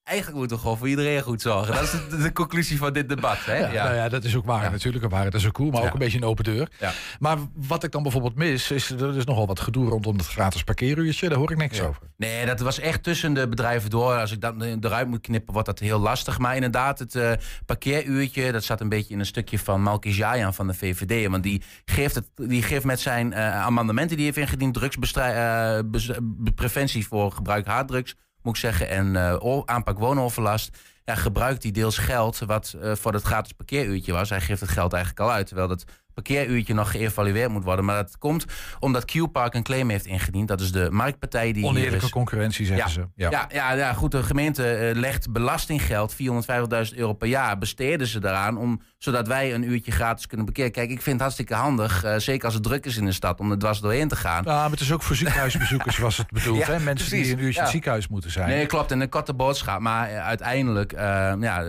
[0.04, 1.74] eigenlijk moeten we gewoon voor iedereen goed zorgen.
[1.74, 3.44] Dat is de, de conclusie van dit debat.
[3.44, 3.56] Hè?
[3.56, 3.84] Ja, ja.
[3.84, 5.10] Nou ja, dat is ook waar natuurlijk.
[5.10, 6.68] Waar, dat is ook cool, maar ook een beetje een open deur.
[7.18, 10.64] Maar wat ik dan bijvoorbeeld mis, is er is nogal wat gedoe rondom het gratis
[10.64, 11.28] parkeeruurtje.
[11.28, 12.02] Daar hoor ik niks over.
[12.16, 14.14] Nee, dat was echt tussen de bedrijven door.
[14.14, 16.38] Als ik dat eruit moet knippen, wordt dat heel lastig.
[16.38, 17.32] Maar inderdaad, het uh,
[17.66, 21.30] parkeeruurtje, dat zat een beetje in een stukje van Malki Jayan van de VVD.
[21.30, 27.02] Want die geeft, het, die geeft met zijn uh, amendementen die hij heeft ingediend, drugspreventie
[27.02, 30.78] uh, voor gebruik harddrugs moet ik zeggen, en uh, aanpak woonoverlast.
[31.04, 34.30] Ja, gebruikt hij deels geld wat uh, voor het gratis parkeeruurtje was.
[34.30, 35.46] Hij geeft het geld eigenlijk al uit.
[35.46, 35.84] Terwijl dat
[36.14, 37.84] parkeeruurtje nog geëvalueerd moet worden.
[37.84, 38.44] Maar dat komt
[38.78, 40.48] omdat Q-Park een claim heeft ingediend.
[40.48, 42.10] Dat is de marktpartij die Oneerlijke is.
[42.10, 42.92] concurrentie, zeggen Ja.
[42.92, 43.06] ze.
[43.14, 43.46] Ja.
[43.52, 44.10] Ja, ja, goed.
[44.10, 49.54] De gemeente eh, legt belastinggeld, 450.000 euro per jaar, besteden ze daaraan, om, zodat wij
[49.54, 50.72] een uurtje gratis kunnen bekeren.
[50.72, 53.40] Kijk, ik vind het hartstikke handig, eh, zeker als het druk is in de stad,
[53.40, 54.42] om er dwars doorheen te gaan.
[54.46, 56.58] Ja, maar het is ook voor ziekenhuisbezoekers was het bedoeld.
[56.66, 56.78] Ja, hè?
[56.80, 57.26] Mensen precies.
[57.26, 57.60] die een uurtje in Ja.
[57.60, 58.48] het ziekenhuis moeten zijn.
[58.48, 58.90] Nee, klopt.
[58.90, 59.80] En een korte boodschap.
[59.80, 61.64] Maar eh, uiteindelijk eh, ja,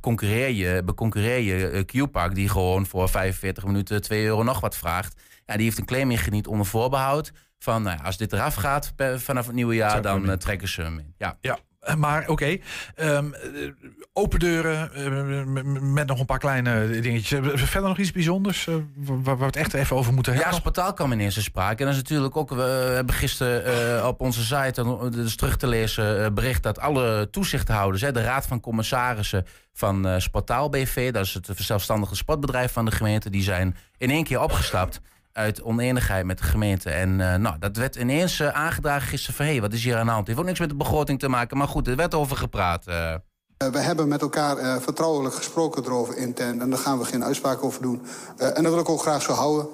[0.00, 2.34] concurreer je, beconcurreer je Q-Park...
[2.34, 3.08] die gewoon voor
[3.42, 5.20] 45 minuten 2 euro nog wat vraagt.
[5.46, 7.32] Ja, die heeft een claim ingediend onder voorbehoud...
[7.58, 10.02] van nou ja, als dit eraf gaat per- vanaf het nieuwe jaar...
[10.02, 11.14] Dan eh, trekken ze hem in.
[11.18, 11.38] Ja.
[11.40, 11.58] Ja,
[11.96, 12.56] maar oké.
[12.94, 13.70] Ehm, eh,
[14.12, 17.40] open deuren eh, met nog een paar kleine dingetjes.
[17.40, 20.56] Eh, Verder nog iets bijzonders eh, waar, we het echt even over moeten Ja, hebben?
[20.58, 21.78] Sportaal kwam in sprake.
[21.78, 22.62] En dat is natuurlijk ook, we
[22.94, 23.64] hebben gisteren
[23.98, 28.22] eh, op onze site, dus terug te lezen, eh, bericht dat alle toezichthouders, hè, de
[28.22, 33.30] Raad van Commissarissen van eh Sportaal BV, dat is het zelfstandige sportbedrijf van de gemeente,
[33.30, 35.00] die zijn in één keer opgestapt
[35.32, 36.90] uit oneenigheid met de gemeente.
[36.90, 40.06] En eh, nou, dat werd ineens eh, aangedragen gisteren van, hé, wat is hier aan
[40.06, 40.18] de hand?
[40.18, 42.86] Het heeft ook niks met de begroting te maken, maar goed, er werd over gepraat.
[42.86, 43.14] eh.
[43.56, 46.60] We hebben met elkaar vertrouwelijk gesproken erover intern.
[46.60, 48.02] En daar gaan we geen uitspraak over doen.
[48.36, 49.66] En dat wil ik ook graag zo houden.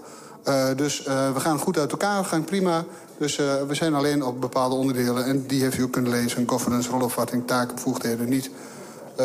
[0.77, 2.85] Dus we gaan goed uit elkaar, we gaan prima.
[3.19, 5.25] Dus we zijn alleen op bepaalde onderdelen...
[5.25, 8.29] en die heeft u ook kunnen lezen, governance, rolopvatting, taken, bevoegdheden...
[8.29, 8.51] niet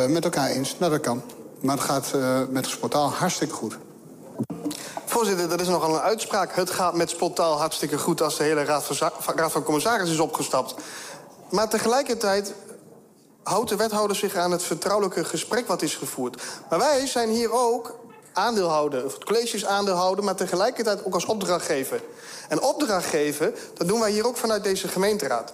[0.09, 0.79] met elkaar eens.
[0.79, 1.21] Nou, dat kan.
[1.61, 2.13] Maar het gaat
[2.49, 3.77] met Sportaal hartstikke goed.
[5.05, 6.55] Voorzitter, dat is nogal een uitspraak.
[6.55, 10.21] Het gaat met Spottaal hartstikke goed als de hele Raad van, Raad van Commissarissen is
[10.21, 10.75] opgestapt.
[11.49, 12.53] Maar tegelijkertijd
[13.43, 16.41] houdt de wethouder zich aan het vertrouwelijke gesprek wat is gevoerd.
[16.69, 17.99] Maar wij zijn hier ook
[18.33, 20.23] aandeelhouder, of het college is aandeelhouder...
[20.23, 22.01] maar tegelijkertijd ook als opdrachtgever.
[22.49, 25.53] En opdrachtgeven, dat doen wij hier ook vanuit deze gemeenteraad.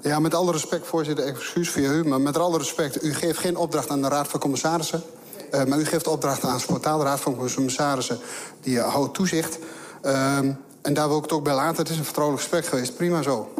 [0.00, 2.04] Ja, met alle respect, voorzitter, excuus via u...
[2.04, 5.02] maar met alle respect, u geeft geen opdracht aan de Raad van Commissarissen...
[5.54, 6.58] eh, maar u geeft opdrachten aan
[6.98, 8.18] de Raad van Commissarissen...
[8.60, 9.58] die eh, houdt toezicht.
[10.02, 10.52] Ehm,
[10.82, 11.76] en daar wil ik het ook bij laten.
[11.76, 13.54] Het is een vertrouwelijk gesprek geweest, prima zo.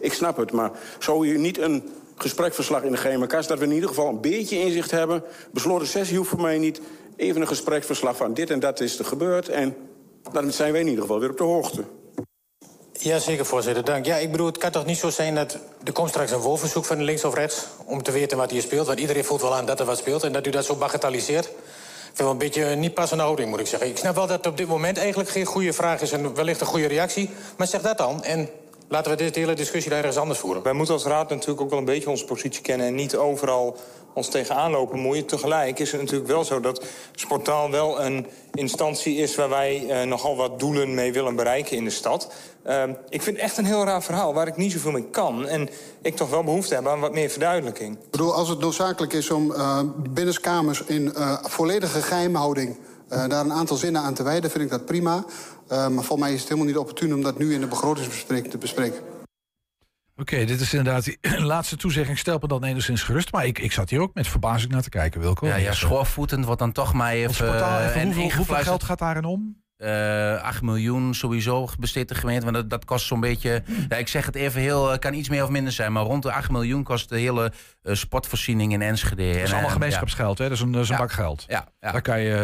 [0.00, 3.46] Ik snap het, maar zou u niet een gesprekverslag in de GMK's...
[3.46, 5.22] dat we in ieder geval een beetje inzicht hebben...
[5.52, 6.80] besloten sessie hoeft voor mij niet...
[7.16, 9.48] even een gespreksverslag van dit en dat is er gebeurd...
[9.48, 9.76] en
[10.32, 11.84] dan zijn wij in ieder geval weer op de hoogte.
[13.00, 13.84] Ja, zeker, voorzitter.
[13.84, 14.04] Dank.
[14.04, 15.58] Ja, ik bedoel, het kan toch niet zo zijn dat...
[15.84, 17.66] er komt straks een wolverzoek van links of rechts...
[17.84, 18.86] om te weten wat hier speelt.
[18.86, 20.22] Want iedereen voelt wel aan dat er wat speelt...
[20.22, 21.44] en dat u dat zo bagatelliseert.
[21.44, 21.52] Ik
[22.04, 23.88] vind wel een beetje een niet passende houding, moet ik zeggen.
[23.88, 26.12] Ik snap wel dat het op dit moment eigenlijk geen goede vraag is...
[26.12, 27.30] en wellicht een goede reactie.
[27.56, 28.48] Maar zeg dat dan en
[28.88, 30.62] laten we deze hele discussie ergens anders voeren.
[30.62, 32.86] Wij moeten als raad natuurlijk ook wel een beetje onze positie kennen...
[32.86, 33.76] en niet overal
[34.14, 35.26] ons tegenaan lopen moeien.
[35.26, 36.84] Tegelijk is het natuurlijk wel zo dat
[37.14, 39.34] Sportaal wel een instantie is...
[39.34, 42.32] waar wij eh, nogal wat doelen mee willen bereiken in de stad.
[42.62, 45.46] Eh, ik vind het echt een heel raar verhaal waar ik niet zoveel mee kan.
[45.46, 45.68] En
[46.02, 47.94] ik toch wel behoefte heb aan wat meer verduidelijking.
[47.94, 49.80] Ik bedoel, als het noodzakelijk is om eh
[50.10, 52.76] binnenskamers in eh, volledige geheimhouding...
[53.08, 55.24] eh, daar een aantal zinnen aan te wijden, vind ik dat prima.
[55.68, 58.58] Maar voor mij is het helemaal niet opportun om dat nu in de begrotingsbespreking te
[58.58, 59.17] bespreken.
[60.20, 62.18] Oké, dit is inderdaad die laatste toezegging.
[62.18, 63.32] Stel me dan enigszins gerust.
[63.32, 65.46] Maar ik, ik zat hier ook met verbazing naar te kijken, Wilco.
[65.46, 67.54] Ja, ja, schoorvoetend wordt dan toch maar even...
[67.54, 69.56] Eh, en hoeveel, geld gaat daarin om?
[69.76, 72.44] Eh 8 miljoen sowieso besteedt de gemeente.
[72.44, 73.62] Want dat, dat kost zo'n beetje.
[73.88, 74.92] Ja, ik zeg het even heel.
[74.92, 75.92] eh, kan iets meer of minder zijn.
[75.92, 77.52] Maar rond de 8 miljoen kost de hele
[77.96, 79.26] sportvoorziening in Enschede.
[79.26, 80.44] Dat is En, allemaal eh, gemeenschapsgeld, hè?
[80.44, 81.00] Dat is een, dat is een Ja.
[81.00, 81.44] bak geld.
[81.48, 81.92] Ja, ja.
[81.92, 82.34] Daar, kan je,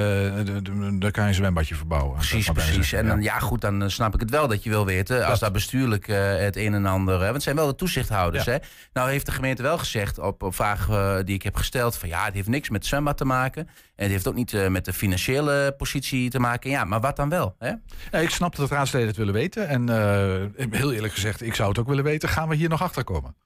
[0.46, 2.16] eh, daar kan je een zwembadje verbouwen.
[2.16, 2.92] Precies, precies.
[2.92, 5.26] En dan, ja, goed, dan eh, snap ik het wel dat je wil weten.
[5.26, 7.14] Als daar bestuurlijk eh, het een en ander.
[7.14, 8.44] Hè, want het zijn wel de toezichthouders.
[8.44, 8.56] Hè?
[8.92, 11.96] Nou, heeft de gemeente wel gezegd op, op vraag eh, die ik heb gesteld.
[11.96, 13.62] van ja, het heeft niks met zwembad te maken.
[13.96, 16.70] En het heeft ook niet eh, met de financiële positie te maken.
[16.70, 17.56] Ja, maar wat dan wel?
[17.58, 17.72] Hè?
[18.20, 19.68] Ik snap dat raadsleden het willen weten.
[19.68, 22.28] En eh, heel eerlijk gezegd, ik zou het ook willen weten.
[22.28, 23.36] Gaan we hier nog achter komen?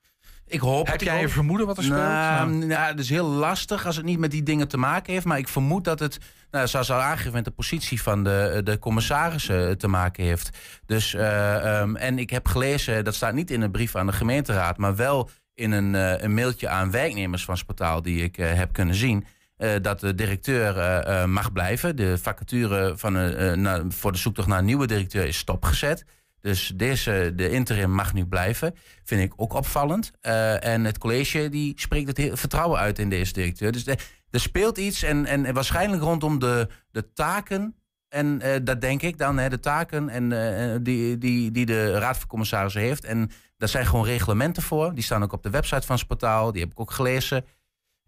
[0.48, 1.98] Ik hoop Heb jij een vermoeden wat er speelt?
[2.00, 2.66] Nou, Nou.
[2.66, 5.24] nou, het is heel lastig als het niet met die dingen te maken heeft.
[5.24, 6.18] Maar ik vermoed dat het,
[6.50, 10.50] nou, zoals al aangegeven, met de positie van de, de commissarissen te maken heeft.
[10.86, 14.12] Dus, eh, ehm, en ik heb gelezen, dat staat niet in een brief aan de
[14.12, 18.52] gemeenteraad, maar wel in een, eh, een mailtje aan werknemers van Sportaal die ik eh,
[18.54, 19.26] heb kunnen zien.
[19.56, 21.96] eh, dat de directeur eh, eh, mag blijven.
[21.96, 26.04] De vacature van, eh, eh, na- voor de zoektocht naar een nieuwe directeur is stopgezet.
[26.40, 28.74] Dus deze, de interim mag nu blijven.
[29.04, 30.10] Vind ik ook opvallend.
[30.20, 33.72] Eh, en het college die spreekt het vertrouwen uit in deze directeur.
[33.72, 33.86] Dus
[34.30, 37.76] er speelt iets en, en, en waarschijnlijk rondom de, de taken.
[38.08, 41.98] En eh, dat denk ik dan, hè, de taken en, eh, die, die, die de
[41.98, 43.04] Raad van Commissarissen heeft.
[43.04, 44.94] En daar zijn gewoon reglementen voor.
[44.94, 46.52] Die staan ook op de website van Sportaal.
[46.52, 47.44] Die heb ik ook gelezen.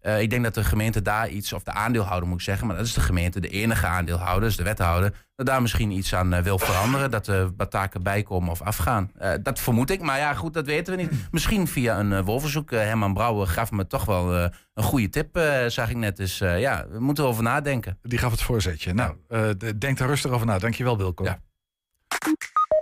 [0.01, 2.75] Eh, ik denk dat de gemeente daar iets, of de aandeelhouder moet ik zeggen, maar
[2.75, 6.33] dat is de gemeente, de enige aandeelhouder, dus de wethouder, dat daar misschien iets aan
[6.33, 7.11] eh, wil veranderen.
[7.11, 9.11] Dat er wat taken bijkomen of afgaan.
[9.17, 11.11] Eh, dat vermoed ik, maar ja, goed, dat weten we niet.
[11.31, 12.71] Misschien via een wolverzoek.
[12.71, 14.35] Herman Brouwer gaf me toch wel
[14.73, 16.17] een goede tip, zag ik net.
[16.17, 17.97] Dus ja, we moeten erover nadenken.
[18.01, 18.93] Die gaf het voorzetje.
[18.93, 19.15] Nou,
[19.77, 20.57] denk daar rustig over na.
[20.57, 21.23] Dankjewel, Wilco.
[21.23, 21.39] Ja.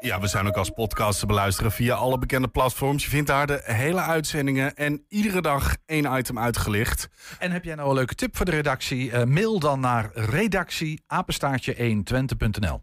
[0.01, 3.03] Ja, we zijn ook als podcast te beluisteren via alle bekende platforms.
[3.03, 7.09] Je vindt daar de hele uitzendingen en iedere dag één item uitgelicht.
[7.39, 9.11] En heb jij nou een leuke tip voor de redactie?
[9.11, 12.81] Uh, mail dan naar redactie apenstaartje 120.nl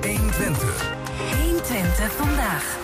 [0.00, 0.94] 120.
[1.42, 2.82] 120 vandaag.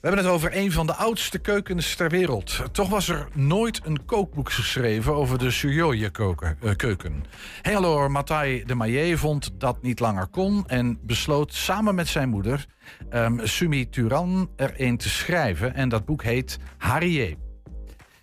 [0.00, 2.62] We hebben het over een van de oudste keukens ter wereld.
[2.72, 7.24] Toch was er nooit een kookboek geschreven over de Suryoje-keuken.
[7.62, 10.64] Hengelo Matthij de Maillet vond dat niet langer kon...
[10.66, 12.66] en besloot samen met zijn moeder,
[13.10, 15.74] um, Sumi Turan, er een te schrijven.
[15.74, 17.36] En dat boek heet Harrier.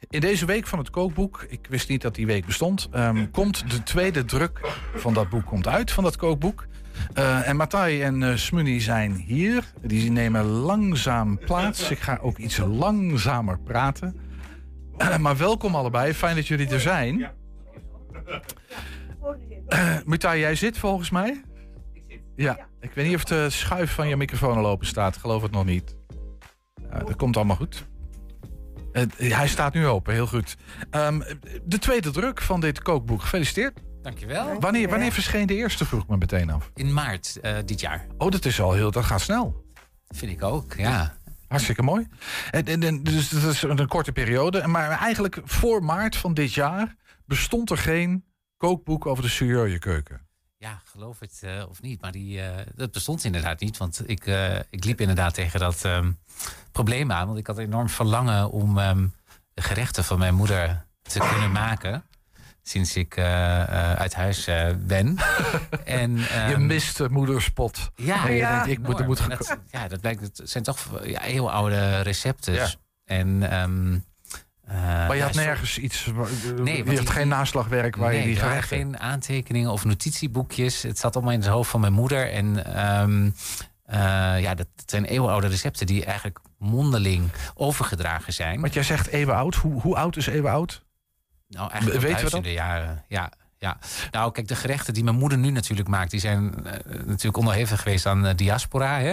[0.10, 2.90] In deze week van het kookboek, ik wist niet dat die week bestond...
[2.96, 4.60] Um, komt de tweede druk
[4.96, 6.68] van dat boek komt uit, van dat kookboek...
[7.18, 9.64] Uh, en Matthij en uh, Smuni zijn hier.
[9.82, 11.90] Die nemen langzaam plaats.
[11.92, 14.20] Ik ga ook iets langzamer praten.
[14.98, 16.14] Uh, maar welkom allebei.
[16.14, 17.30] Fijn dat jullie er zijn.
[19.70, 21.44] Uh, jij zit volgens mij?
[21.94, 22.20] Ik zit.
[22.36, 22.68] Ja.
[22.80, 25.18] Ik weet niet of de schuif van je microfoon al open staat.
[25.18, 25.96] Geloof het nog niet.
[26.90, 27.88] dat komt allemaal goed.
[29.18, 30.58] hij staat nu open, heel goed.
[30.92, 31.24] Um,
[31.64, 33.22] de tweede druk van dit kookboek.
[33.22, 33.80] Gefeliciteerd.
[34.08, 34.60] Dankjewel.
[34.60, 36.72] Wanneer, wanneer verscheen de eerste, vroeg me meteen af?
[36.74, 38.06] In maart uh, dit jaar.
[38.18, 39.66] Oh, dat is al heel, dat gaat snel.
[40.08, 41.18] Dat vind ik ook, ja.
[41.48, 42.08] Hartstikke mooi.
[42.52, 44.68] En, en, en, dus dat is een korte periode.
[44.68, 46.96] Maar eigenlijk voor maart van dit jaar
[47.26, 48.26] bestond er geen
[48.58, 50.28] kookboek over de Suryoje keuken.
[50.58, 52.02] Ja, geloof het uh, of niet.
[52.02, 52.46] Maar die, uh,
[52.76, 53.78] dat bestond inderdaad niet.
[53.78, 56.20] Want ik, uh, ik liep inderdaad tegen dat um,
[56.72, 57.28] probleem aan.
[57.28, 59.14] Want ik had enorm verlangen om um,
[59.54, 62.04] de gerechten van mijn moeder te kunnen maken
[62.70, 65.18] sinds ik uh, uh, uit huis uh, ben.
[65.86, 67.92] en, um, Je ehm, mist moederspot.
[67.96, 70.22] Ja, ja, denkt, ik moet, moet dat, ja, dat blijkt.
[70.22, 72.54] Het zijn toch ja, heel oude recepten.
[72.54, 72.68] Ja.
[73.06, 74.06] En, um,
[74.68, 76.12] maar je had ja, nergens zo, iets.
[76.58, 78.78] Nee, je hebt geen naslagwerk waar nee, je die gerechten.
[78.78, 80.82] geen aantekeningen of notitieboekjes.
[80.82, 82.32] Het zat allemaal in het hoofd van mijn moeder.
[82.32, 82.46] En
[83.02, 83.36] um,
[84.40, 88.62] ja, dat zijn eeuwenoude recepten die eigenlijk mondeling overgedragen zijn.
[88.62, 89.56] Want jij zegt eeuwenoud.
[89.56, 90.86] Hoe, hoe oud is eeuwenoud?
[91.48, 92.46] Nou, eigenlijk Weten we dat?
[92.46, 93.04] jaren.
[93.08, 93.78] Ja, ja.
[94.12, 96.72] Nou, kijk, de gerechten die mijn moeder nu natuurlijk maakt, die zijn uh,
[97.06, 99.00] natuurlijk onderhevig geweest aan uh, diaspora.
[99.00, 99.12] Hè?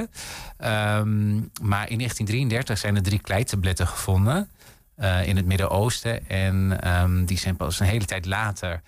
[0.98, 4.50] Um, maar in 1933 zijn er drie kleitabletten gevonden
[4.98, 6.28] uh, in het Midden-Oosten.
[6.28, 8.82] En um, die zijn pas een hele tijd later,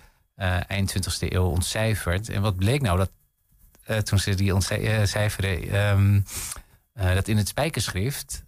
[0.67, 2.29] eind 20e eeuw, ontcijferd.
[2.29, 2.97] En wat bleek nou?
[2.97, 3.11] Dat
[4.05, 6.23] toen ze die ontcijferden, um,
[6.93, 8.43] dat in het spijkerschrift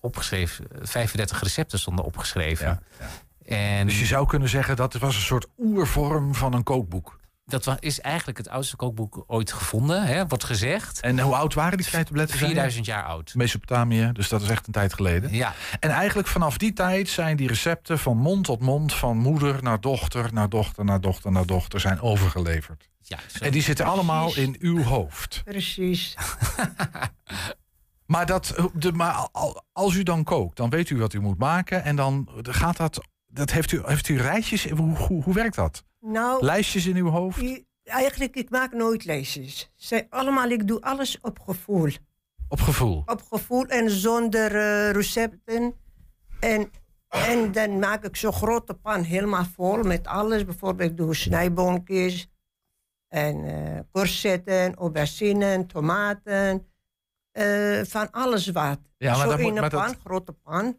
[0.00, 2.66] opgeschreven, 35 recepten stonden opgeschreven.
[2.66, 3.06] Ja, ja.
[3.46, 7.20] En dus je zou kunnen zeggen dat het was een soort oervorm van een kookboek.
[7.44, 11.00] Dat is eigenlijk het oudste kookboek ooit gevonden, hè, wordt gezegd.
[11.00, 12.38] En hoe oud waren die feitenbletten?
[12.38, 13.34] 4000 jaar oud.
[13.34, 15.32] Mesopotamië, dus dat is echt een tijd geleden.
[15.32, 15.54] Ja.
[15.80, 19.80] En eigenlijk vanaf die tijd zijn die recepten van mond tot mond, van moeder naar
[19.80, 22.90] dochter, naar dochter, naar dochter, naar dochter, zijn overgeleverd.
[23.00, 24.00] Ja, en die zitten Precies.
[24.00, 25.42] allemaal in uw hoofd.
[25.44, 26.16] Precies.
[28.12, 29.28] maar, dat, de, maar
[29.72, 31.84] als u dan kookt, dan weet u wat u moet maken.
[31.84, 33.00] En dan gaat dat
[33.32, 34.70] dat heeft, u, heeft u rijtjes?
[34.70, 35.84] Hoe, hoe, hoe werkt dat?
[36.00, 37.40] Nou, lijstjes in uw hoofd?
[37.40, 39.72] I, eigenlijk, ik maak nooit lijstjes.
[39.76, 41.90] Zij allemaal, ik doe alles op gevoel.
[42.48, 43.02] Op gevoel?
[43.06, 45.74] Op gevoel en zonder uh, recepten.
[46.40, 46.70] En,
[47.08, 50.44] en dan maak ik zo'n grote pan helemaal vol met alles.
[50.44, 52.30] Bijvoorbeeld, ik doe snijboontjes
[53.08, 56.71] en uh, courgetten, aubergine, tomaten.
[57.32, 58.78] Uh, van alles wat.
[58.96, 60.76] Ja, maar Zo dat in moet, een pan, dat, grote pan.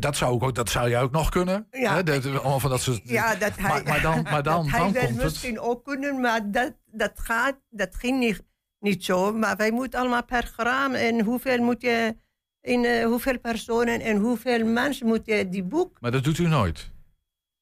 [0.00, 1.66] dat, zou ook, dat zou jij ook nog kunnen.
[1.70, 2.02] Ja, hè?
[2.02, 4.92] Dat, allemaal van dat soort, ja, dat hij, maar, maar dan, maar dan, dan hij
[4.92, 5.22] wel komt het.
[5.22, 8.42] misschien ook kunnen, maar dat, dat, gaat, dat ging niet,
[8.78, 9.32] niet zo.
[9.32, 12.16] Maar wij moeten allemaal per gram en hoeveel moet je,
[12.60, 16.00] in uh, hoeveel personen en hoeveel mensen moet je die boek.
[16.00, 16.92] Maar dat doet u nooit?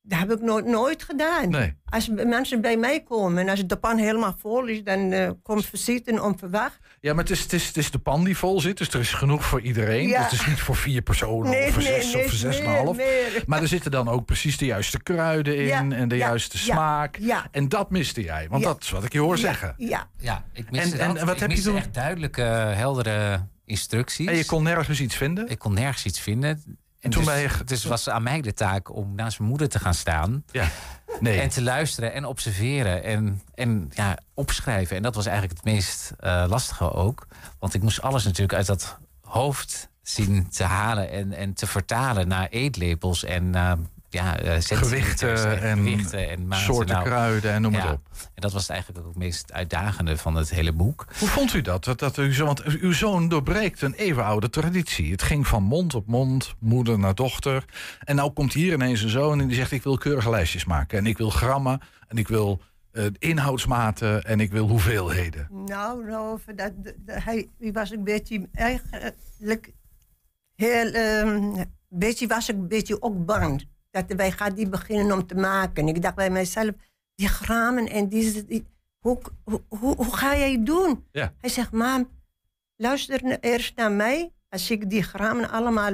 [0.05, 1.51] Dat heb ik nooit, nooit gedaan.
[1.51, 1.76] Nee.
[1.85, 5.66] Als mensen bij mij komen en als de pan helemaal vol is, dan uh, komt
[5.66, 6.78] visite om verwacht.
[7.03, 9.00] Ja, maar het is, het, is, het is de pan die vol zit, dus er
[9.00, 10.09] is genoeg voor iedereen.
[10.09, 10.22] Ja.
[10.22, 12.38] Dus het is niet voor vier personen Nee, of voor nee, zes nee, of voor
[12.38, 12.96] zes en een half.
[13.46, 16.57] Maar er zitten dan ook precies de juiste kruiden in Ja, en de ja, juiste
[16.57, 17.16] ja, smaak.
[17.20, 17.46] ja.
[17.50, 18.68] En dat miste jij, want Ja.
[18.68, 19.74] dat is wat ik je hoor zeggen.
[19.76, 20.09] Ja.
[20.18, 21.76] Ja, ik mis En- en- en wat ik heb je miste toen?
[21.78, 24.26] echt duidelijke, heldere instructies.
[24.26, 25.48] En je kon nergens iets vinden?
[25.48, 26.62] Ik kon nergens iets vinden.
[27.00, 29.68] En toen dus, ben je- dus was aan mij de taak om naast mijn moeder
[29.68, 30.44] te gaan staan.
[30.50, 30.68] Ja.
[31.31, 34.97] En te luisteren en observeren en, en ja, opschrijven.
[34.97, 37.27] En dat was eigenlijk het meest eh, lastige ook.
[37.59, 42.29] Want ik moest alles natuurlijk uit dat hoofd zien te halen en, en te vertalen
[42.29, 43.79] naar eetlepels en naar
[44.13, 46.65] ja, eh, Gewichten en gewichten en maten.
[46.65, 47.93] soorten Nou, kruiden en noem maar ja.
[47.93, 48.09] op.
[48.13, 51.07] En dat was eigenlijk ook het meest uitdagende van het hele boek.
[51.19, 51.85] Hoe vond u dat?
[51.85, 55.11] dat, dat u zo, want uw zoon doorbreekt een eeuwenoude traditie.
[55.11, 57.65] Het ging van mond op mond, moeder naar dochter.
[58.01, 59.73] En nou komt hier ineens een zoon en die zegt...
[59.73, 60.99] ik wil keurige lijstjes maken.
[60.99, 62.61] En ik wil grammen en ik wil
[62.93, 65.49] eh, inhoudsmaten en ik wil hoeveelheden.
[65.51, 69.73] Nou, nou dat, dat- hij was een beetje eigenlijk
[70.55, 75.26] heel, ehm beetje was ik een beetje ook bang dat wij gaan die beginnen om
[75.26, 75.88] te maken.
[75.88, 76.70] Ik dacht bij mijzelf,
[77.14, 78.66] die gramen en die, die-
[78.99, 81.05] hoe, hoe, hoe, hoe ga jij doen?
[81.12, 81.32] Ja.
[81.38, 82.09] Hij zegt, mam,
[82.76, 84.32] luister eerst naar mij.
[84.49, 85.93] Als ik die gramen allemaal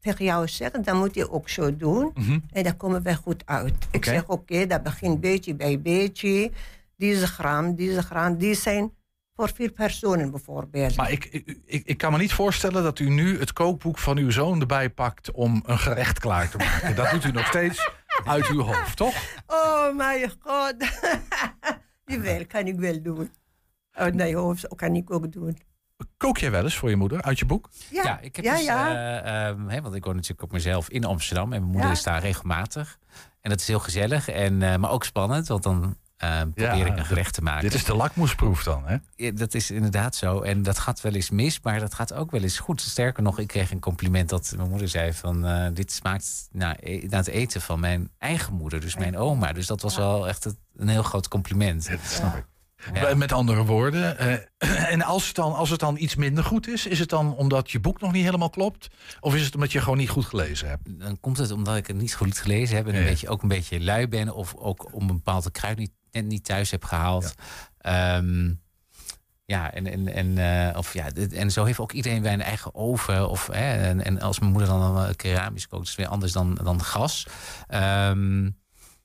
[0.00, 2.12] tegen jou zeg, dan moet je ook zo doen.
[2.52, 3.74] En dan komen wij goed uit.
[3.90, 6.50] Ik zeg, oké, dat begint beetje bij beetje.
[6.96, 8.92] Deze gram, deze gram, die zijn
[9.40, 10.96] voor vier personen bijvoorbeeld.
[10.96, 14.16] Maar ik, ik, ik, ik kan me niet voorstellen dat u nu het kookboek van
[14.16, 15.30] uw zoon erbij pakt...
[15.30, 16.96] om een gerecht klaar te maken.
[16.96, 17.90] Dat doet u nog steeds
[18.24, 19.14] uit uw hoofd, toch?
[19.46, 20.74] Oh mijn god.
[22.06, 23.30] Jawel, kan ik wel doen.
[23.92, 25.58] Uit mijn hoofd kan ik ook doen.
[26.16, 27.68] Kook jij wel eens voor je moeder uit je boek?
[27.90, 28.88] Ja, ik heb ja, dus, ja.
[29.22, 31.52] eh, ehm, hè, want ik woon natuurlijk op mezelf in Amsterdam.
[31.52, 31.90] En mijn moeder Ja.
[31.90, 32.98] is daar regelmatig.
[33.40, 35.48] En dat is heel gezellig, en, eh, maar ook spannend.
[35.48, 37.62] Want dan eh, probeer ik een gerecht te maken.
[37.62, 38.96] Dit is de lakmoesproef dan, hè?
[39.16, 40.40] Ja, dat is inderdaad zo.
[40.40, 42.80] En dat gaat wel eens mis, maar dat gaat ook wel eens goed.
[42.80, 45.46] Sterker nog, ik kreeg een compliment dat mijn moeder zei van...
[45.46, 49.52] eh, dit smaakt naar, e- naar het eten van mijn eigen moeder, dus mijn oma.
[49.52, 51.90] Dus dat was wel echt een heel groot compliment.
[51.90, 52.44] Dat snap ik.
[53.16, 54.18] Met andere woorden.
[54.18, 57.34] eh, en als het, dan, als het dan iets minder goed is, is het dan
[57.36, 58.88] omdat je boek nog niet helemaal klopt?
[59.20, 60.82] Of is het omdat je gewoon niet goed gelezen hebt?
[61.00, 62.86] Dan komt het omdat ik het niet goed gelezen heb...
[62.86, 63.06] en een Ja.
[63.08, 64.34] beetje, ook een beetje lui ben...
[64.34, 67.34] of ook om een bepaalde kruid niet, net niet thuis heb gehaald.
[67.80, 68.22] Ja,
[69.44, 72.74] ja en, en, en, eh, of ja, en zo heeft ook iedereen bij een eigen
[72.74, 73.28] oven.
[73.28, 75.82] Of, hè, en, en als mijn moeder dan een keramisch kookt...
[75.82, 77.26] is het weer anders dan, dan gas.
[77.68, 78.48] Ehm,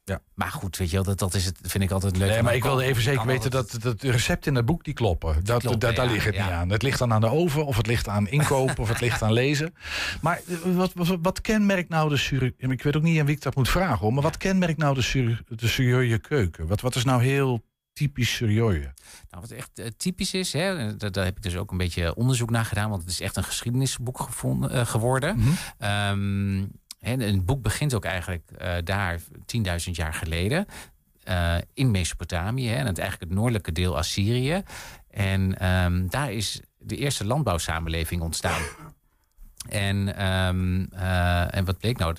[0.06, 0.22] ja.
[0.34, 2.30] Maar goed, weet je wel, dat, dat is het, vind ik altijd leuk.
[2.30, 4.94] Nee, maar ik wilde even zeker weten dat, dat de recepten in het boek die
[4.94, 5.34] kloppen.
[5.44, 6.44] Dat, kloppen, dat, daar ja, ligt het ja.
[6.44, 6.70] niet aan.
[6.70, 9.34] Het ligt dan aan de oven, of het ligt aan inkopen, of het ligt aan
[9.34, 9.76] lezen.
[10.22, 13.36] Maar eh, wat, wat, wat kenmerkt nou de Sur- Ik weet ook niet aan wie
[13.36, 16.68] ik dat moet vragen, hoor, maar wat kenmerkt nou de, Sur- de keuken?
[16.68, 18.94] Wat, wat is nou heel typisch Surjoje?
[19.30, 22.16] Nou, wat echt eh, typisch is, hè, daar, daar heb ik dus ook een beetje
[22.16, 25.40] onderzoek naar gedaan, want het is echt een geschiedenisboek gevonden, eh, geworden.
[25.78, 26.66] Ehm, hè,
[27.06, 30.66] en het boek begint ook eigenlijk eh, daar 10.000 jaar geleden.
[31.24, 34.64] eh, in Mesopotamië, hè, en het, eigenlijk het noordelijke deel Assyrië.
[35.10, 38.62] En ehm, daar is de eerste landbouwsamenleving ontstaan.
[39.70, 42.16] En, ehm, eh, en wat bleek nou?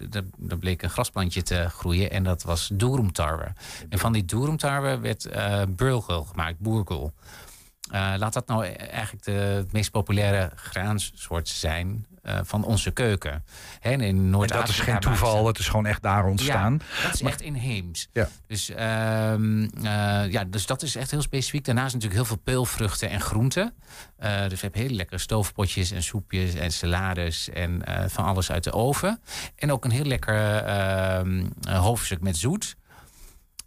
[0.49, 3.53] Er, bleek een grasplantje te groeien en dat was doerumtarwe.
[3.89, 7.12] En van die doerumtarwe werd eh burgel gemaakt, boergel.
[7.91, 13.44] Laat dat nou eigenlijk de meest populaire graansoort zijn eh, van onze keuken.
[13.80, 16.80] Hè, en in En Noord-Afrika dat is geen toeval, het is gewoon echt daar ontstaan.
[16.96, 18.08] ja, dat is Maar- echt inheems.
[18.12, 18.28] Ja.
[18.46, 21.64] Dus, ehm, eh, ja, dus dat is echt heel specifiek.
[21.64, 23.74] Daarnaast natuurlijk heel veel peulvruchten en groenten.
[24.16, 28.64] Eh, dus we hebben hele lekkere stoofpotjes en soepjes en salades en van alles uit
[28.64, 29.20] de oven.
[29.56, 32.76] En ook een heel lekker ehm, eh, hoofdstuk met zoet.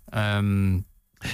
[0.10, 0.80] Ehm,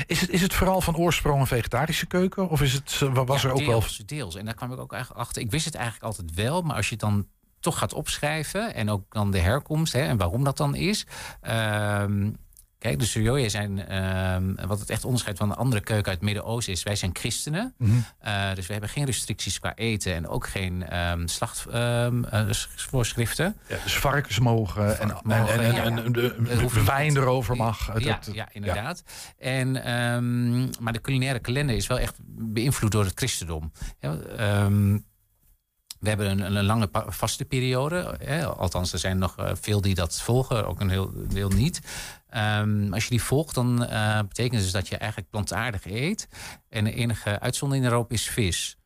[0.06, 2.50] Is het, is het vooral van oorsprong een vegetarische keuken?
[2.50, 3.80] Of is het, was ja, er ook wel...
[3.80, 4.36] deels, Deels.
[4.36, 5.42] En daar kwam ik ook eigenlijk achter.
[5.42, 7.28] Ik wist het eigenlijk altijd wel, maar als je het dan
[7.60, 8.74] toch gaat opschrijven...
[8.74, 11.06] en ook dan de herkomst hè, en waarom dat dan is...
[11.42, 12.32] ehm,
[12.80, 16.24] Kijk, de Suryoye zijn, ehm, wat het echt onderscheidt van de andere keuken uit het
[16.26, 17.74] Midden-Oosten is, wij zijn christenen.
[18.20, 23.58] Eh, dus we hebben geen restricties qua eten en ook geen ehm slachtvoorschriften.
[23.68, 25.20] Ja, dus varkens mogen en, en,
[25.60, 25.84] en, ja.
[25.84, 26.86] en- en de, Het de hoeft niet.
[26.86, 27.88] wijn erover mag.
[27.94, 29.04] Het- Ja, het- ja inderdaad.
[29.38, 33.72] En, ehm, maar de culinaire kalender is wel echt beïnvloed door het christendom.
[34.00, 34.98] Ja, ehm,
[36.00, 38.16] we hebben een, een lange vaste periode.
[38.24, 41.82] Hè, althans, er zijn nog eh, veel die dat volgen, ook een heel deel niet.
[42.30, 46.28] Ehm, als je die volgt, dan eh, betekent het dus dat je eigenlijk plantaardig eet.
[46.70, 48.78] En de enige uitzondering daarop is vis.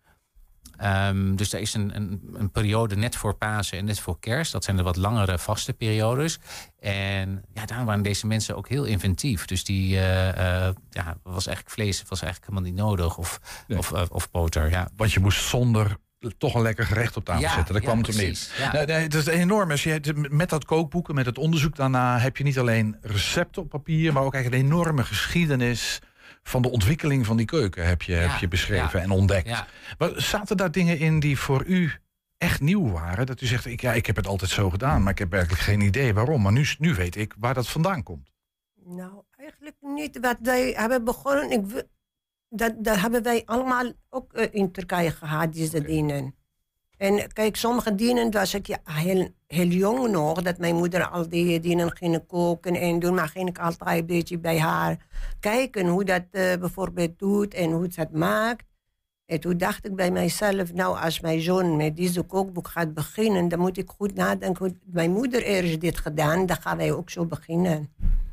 [0.77, 4.51] Ehm, dus er is een, een, een periode net voor Pasen en net voor Kerst.
[4.51, 6.39] Dat zijn de wat langere vaste periodes.
[6.79, 9.45] En ja, daar waren deze mensen ook heel inventief.
[9.45, 13.17] Dus die eh, ja, was eigenlijk vlees was eigenlijk helemaal niet nodig.
[13.17, 13.39] Of,
[13.77, 14.69] of, of boter.
[14.69, 14.89] Ja.
[14.95, 15.97] Want je moest zonder
[16.37, 17.73] toch een lekker gerecht op tafel Ja, zetten.
[17.73, 18.15] Daar ja, kwam het om.
[18.15, 19.71] Nee, nee, het is enorm.
[19.71, 22.19] Als je, met dat kookboek en met het onderzoek daarna...
[22.19, 24.13] heb je niet alleen recepten op papier...
[24.13, 26.01] maar ook eigenlijk een enorme geschiedenis...
[26.43, 29.05] van de ontwikkeling van die keuken heb je, heb je beschreven ja.
[29.05, 29.47] en ontdekt.
[29.47, 29.67] Ja.
[29.97, 31.91] Maar zaten daar dingen in die voor u
[32.37, 33.25] echt nieuw waren?
[33.25, 35.03] Dat u zegt, ik, ja, ik heb het altijd zo gedaan...
[35.03, 36.41] maar ik heb eigenlijk geen idee waarom.
[36.41, 38.29] Maar nu, nu weet ik waar dat vandaan komt.
[38.85, 40.19] Nou, eigenlijk niet.
[40.19, 41.85] Wat wij hebben begonnen, ik,
[42.49, 46.35] dat, dat hebben wij allemaal ook eh, in Turkije gehad, deze dingen.
[46.97, 51.29] En kijk, sommige dienen was ik ja, heel, heel jong nog, dat mijn moeder al
[51.29, 53.13] die dienen ging koken en doen.
[53.13, 54.97] Maar ging ik altijd een beetje bij haar
[55.39, 58.65] kijken hoe dat eh, bijvoorbeeld doet en hoe ze het maakt.
[59.25, 63.47] En toen dacht ik bij mijzelf, nou als mijn zoon met deze kookboek gaat beginnen,
[63.47, 67.25] dan moet ik goed nadenken mijn moeder eerst dit gedaan, dan gaan wij ook zo
[67.25, 67.89] beginnen.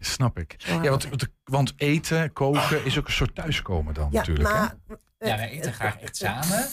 [0.07, 0.55] Snap ik.
[0.59, 1.09] Ja, want,
[1.45, 4.49] want- eten, koken is ook een soort thuiskomen dan Ja, natuurlijk.
[4.49, 4.55] hè?
[4.55, 4.75] maar
[5.19, 6.67] Ja, wij eten graag echt samen.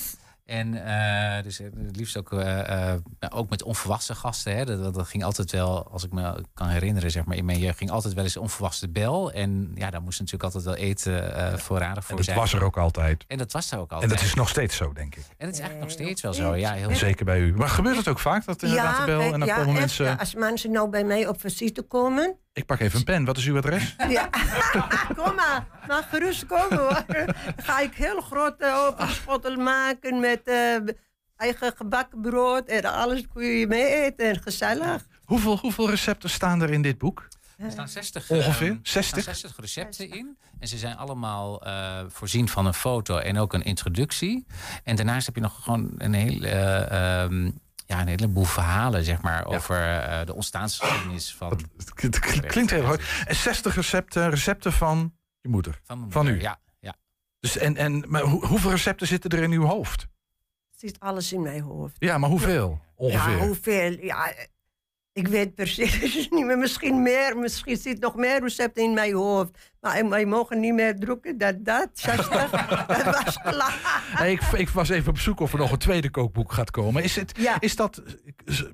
[0.45, 4.55] En eh, dus eh, het liefst ook, eh, eh, nou, ook met onverwachte gasten.
[4.55, 4.65] Hè.
[4.65, 7.59] Dat, dat- dat ging altijd wel, als ik me kan herinneren, zeg maar, in mijn
[7.59, 9.31] jeugd ging altijd wel eens een onverwachte bel.
[9.31, 12.37] En ja, daar moest natuurlijk altijd wel eten eh voorradig voor En dat zijn.
[12.37, 13.23] was er ook altijd.
[13.27, 14.11] En dat was er ook En altijd.
[14.11, 15.25] dat is nog steeds zo, denk ik.
[15.37, 16.55] En het is eigenlijk nog steeds wel zo.
[16.55, 17.53] Ja, heel Zeker bij u.
[17.55, 19.21] Maar gebeurt het ook vaak, dat inderdaad de bel?
[19.21, 20.05] en dan ja, komen echt, mensen...
[20.05, 23.25] ja, als mensen nou bij mij op visite komen, Ik pak even een pen.
[23.25, 23.95] Wat is uw adres?
[24.09, 24.29] Ja,
[25.17, 25.65] kom maar.
[25.87, 27.03] Mag gerust komen hoor.
[27.07, 30.75] Dan ga ik heel grote openschottel maken met eh,
[31.37, 34.29] eigen gebakken brood en alles kun je mee eten.
[34.29, 35.05] En gezellig.
[35.23, 37.27] Hoeveel, hoeveel recepten staan er in dit boek?
[37.57, 38.67] Er staan 60, Ongeveer?
[38.67, 39.21] ehm, er 60?
[39.21, 40.37] staan 60 recepten in.
[40.59, 44.45] En ze zijn allemaal eh, voorzien van een foto en ook een introductie.
[44.83, 47.51] En daarnaast heb je nog gewoon een, heel, eh, ehm,
[47.85, 51.59] ja, een heleboel verhalen zeg maar, over eh, de ontstaansgeschiedenis van.
[51.85, 53.01] Het klinkt heel hard.
[53.25, 55.81] En 60 recepten, recepten van je moeder.
[56.09, 56.41] Van u.
[56.41, 56.95] ja, ja.
[57.39, 60.01] Dus en, en, maar hoe- hoeveel recepten zitten er in uw hoofd?
[60.01, 61.95] Het zit alles in mijn hoofd.
[61.99, 62.81] Ja, maar hoeveel?
[62.95, 63.31] Ongeveer.
[63.37, 63.91] Ja, hoeveel?
[64.01, 64.33] Ja,
[65.13, 66.57] ik weet precies niet meer.
[66.57, 67.37] Misschien meer.
[67.37, 69.71] Misschien zit nog meer recepten in mijn hoofd.
[69.81, 71.37] Maar wij mogen niet meer drukken.
[71.37, 72.29] Dat, dat, 60.
[73.03, 74.03] dat was klaar.
[74.19, 77.03] Nee, ik, ik was even op zoek of er nog een tweede kookboek gaat komen.
[77.03, 78.01] Is, het, is dat,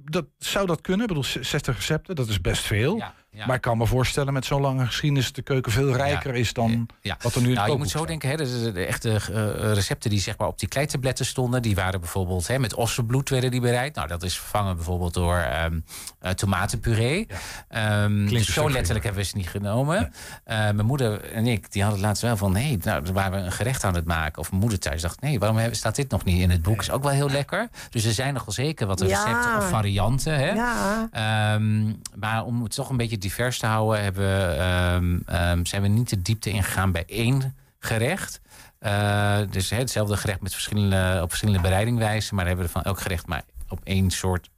[0.03, 1.01] dat, zou dat kunnen?
[1.01, 2.97] Ik bedoel, 60 recepten, dat is best veel.
[2.97, 3.13] ja.
[3.45, 5.33] Maar ik kan me voorstellen met zo'n lange geschiedenis...
[5.33, 7.17] de keuken veel rijker is dan Ja.
[7.21, 9.73] wat er nu in nou, je moet zo denken, hè, de, de- de echte eh,
[9.73, 13.51] recepten die zeg maar, op die kleitabletten stonden, die waren bijvoorbeeld hè, met ossenbloed werden
[13.51, 13.95] die bereid.
[13.95, 15.79] Nou, dat is vervangen bijvoorbeeld door ehm,
[16.19, 17.27] eh, tomatenpuree.
[17.67, 20.13] Ehm, dus zo letterlijk hebben we ze niet genomen.
[20.43, 23.45] Eh, mijn moeder en ik, die hadden laatst wel van, hé, hey, nou, waren we
[23.45, 24.39] een gerecht aan het maken.
[24.41, 26.79] Of mijn moeder thuis dacht, nee, waarom hebben- staat dit nog niet in het boek?
[26.81, 27.67] Is ook wel heel lekker.
[27.89, 29.05] Dus er zijn nogal zeker wat Ja.
[29.05, 30.33] recepten of varianten.
[30.35, 30.49] Hè?
[30.51, 31.07] Ja.
[31.11, 35.87] Ehm, maar om het toch een beetje divers te houden, hebben, ehm, ehm, zijn we
[35.87, 38.41] niet de diepte ingegaan bij één gerecht.
[38.79, 42.35] Eh, dus hetzelfde gerecht met verschillende, op verschillende bereidingwijzen.
[42.35, 44.49] Maar hebben we van elk gerecht maar op één soort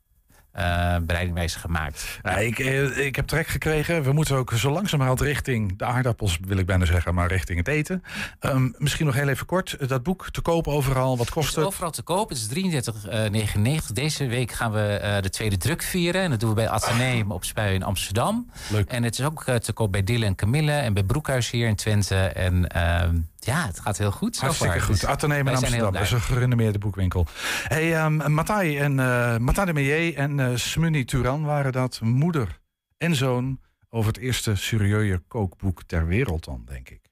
[0.52, 2.20] eh bereidingwijze gemaakt.
[2.24, 4.04] Ja, ik, eh, ik heb trek gekregen.
[4.04, 7.68] We moeten ook zo langzamerhand richting de aardappels, wil ik bijna zeggen, maar richting het
[7.68, 8.04] eten.
[8.40, 9.90] Ehm, misschien nog heel even kort.
[9.90, 11.18] Dat boek te koop overal.
[11.18, 12.30] Wat kost Het overal te koop.
[12.30, 13.92] Het is 33,99.
[13.92, 16.22] Deze week gaan we eh, de tweede druk vieren.
[16.22, 18.52] En dat doen we bij Atheneum op Spui in Amsterdam.
[18.70, 18.90] Leuk.
[18.90, 20.72] En het is ook eh, te koop bij Dille en Camille.
[20.72, 22.16] En bij Broekhuis hier in Twente.
[22.16, 23.16] En ehm,
[23.46, 24.40] ja, het gaat heel goed.
[24.40, 25.00] Hartstikke goed.
[25.00, 25.94] Dus Atheneum in Amsterdam.
[25.94, 27.28] Dat is een gerenommeerde boekwinkel.
[27.64, 32.60] Hey, Matai en uh, Matai de Meyer en Smunny Turan waren dat moeder
[32.98, 37.11] en zoon over het eerste serieuze kookboek ter wereld dan, denk ik.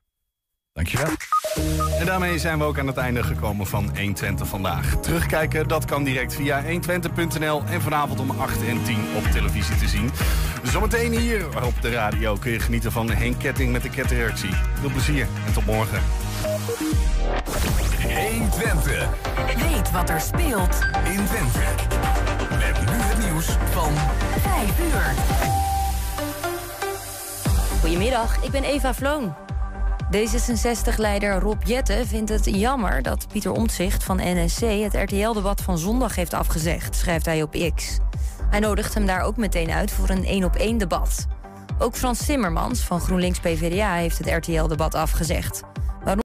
[0.80, 1.12] Dankjewel.
[2.00, 4.96] En daarmee zijn we ook aan het einde gekomen van 120 vandaag.
[5.02, 9.88] Terugkijken, dat kan direct via 120.nl en vanavond om 8 en 10 op televisie te
[9.88, 10.12] zien.
[10.64, 14.54] Zometeen hier op de radio kun je genieten van Henk Ketting met de ketreactie.
[14.80, 16.02] Veel plezier en tot morgen.
[18.02, 19.10] 120.
[19.56, 21.60] Weet wat er speelt in Twente.
[22.50, 23.94] Met nu het nieuws van
[24.42, 25.14] 5 uur.
[27.80, 29.49] Goedemiddag, ik ben Eva Vloon.
[30.16, 36.16] D66-leider Rob Jette vindt het jammer dat Pieter Omtzigt van NSC het RTL-debat van zondag
[36.16, 37.98] heeft afgezegd, schrijft hij op X.
[38.50, 41.28] Hij nodigt hem daar ook meteen uit voor een één-op-één debat.
[41.80, 45.62] Ook Frans Timmermans van GroenLinks PvdA heeft het RTL-debat afgezegd.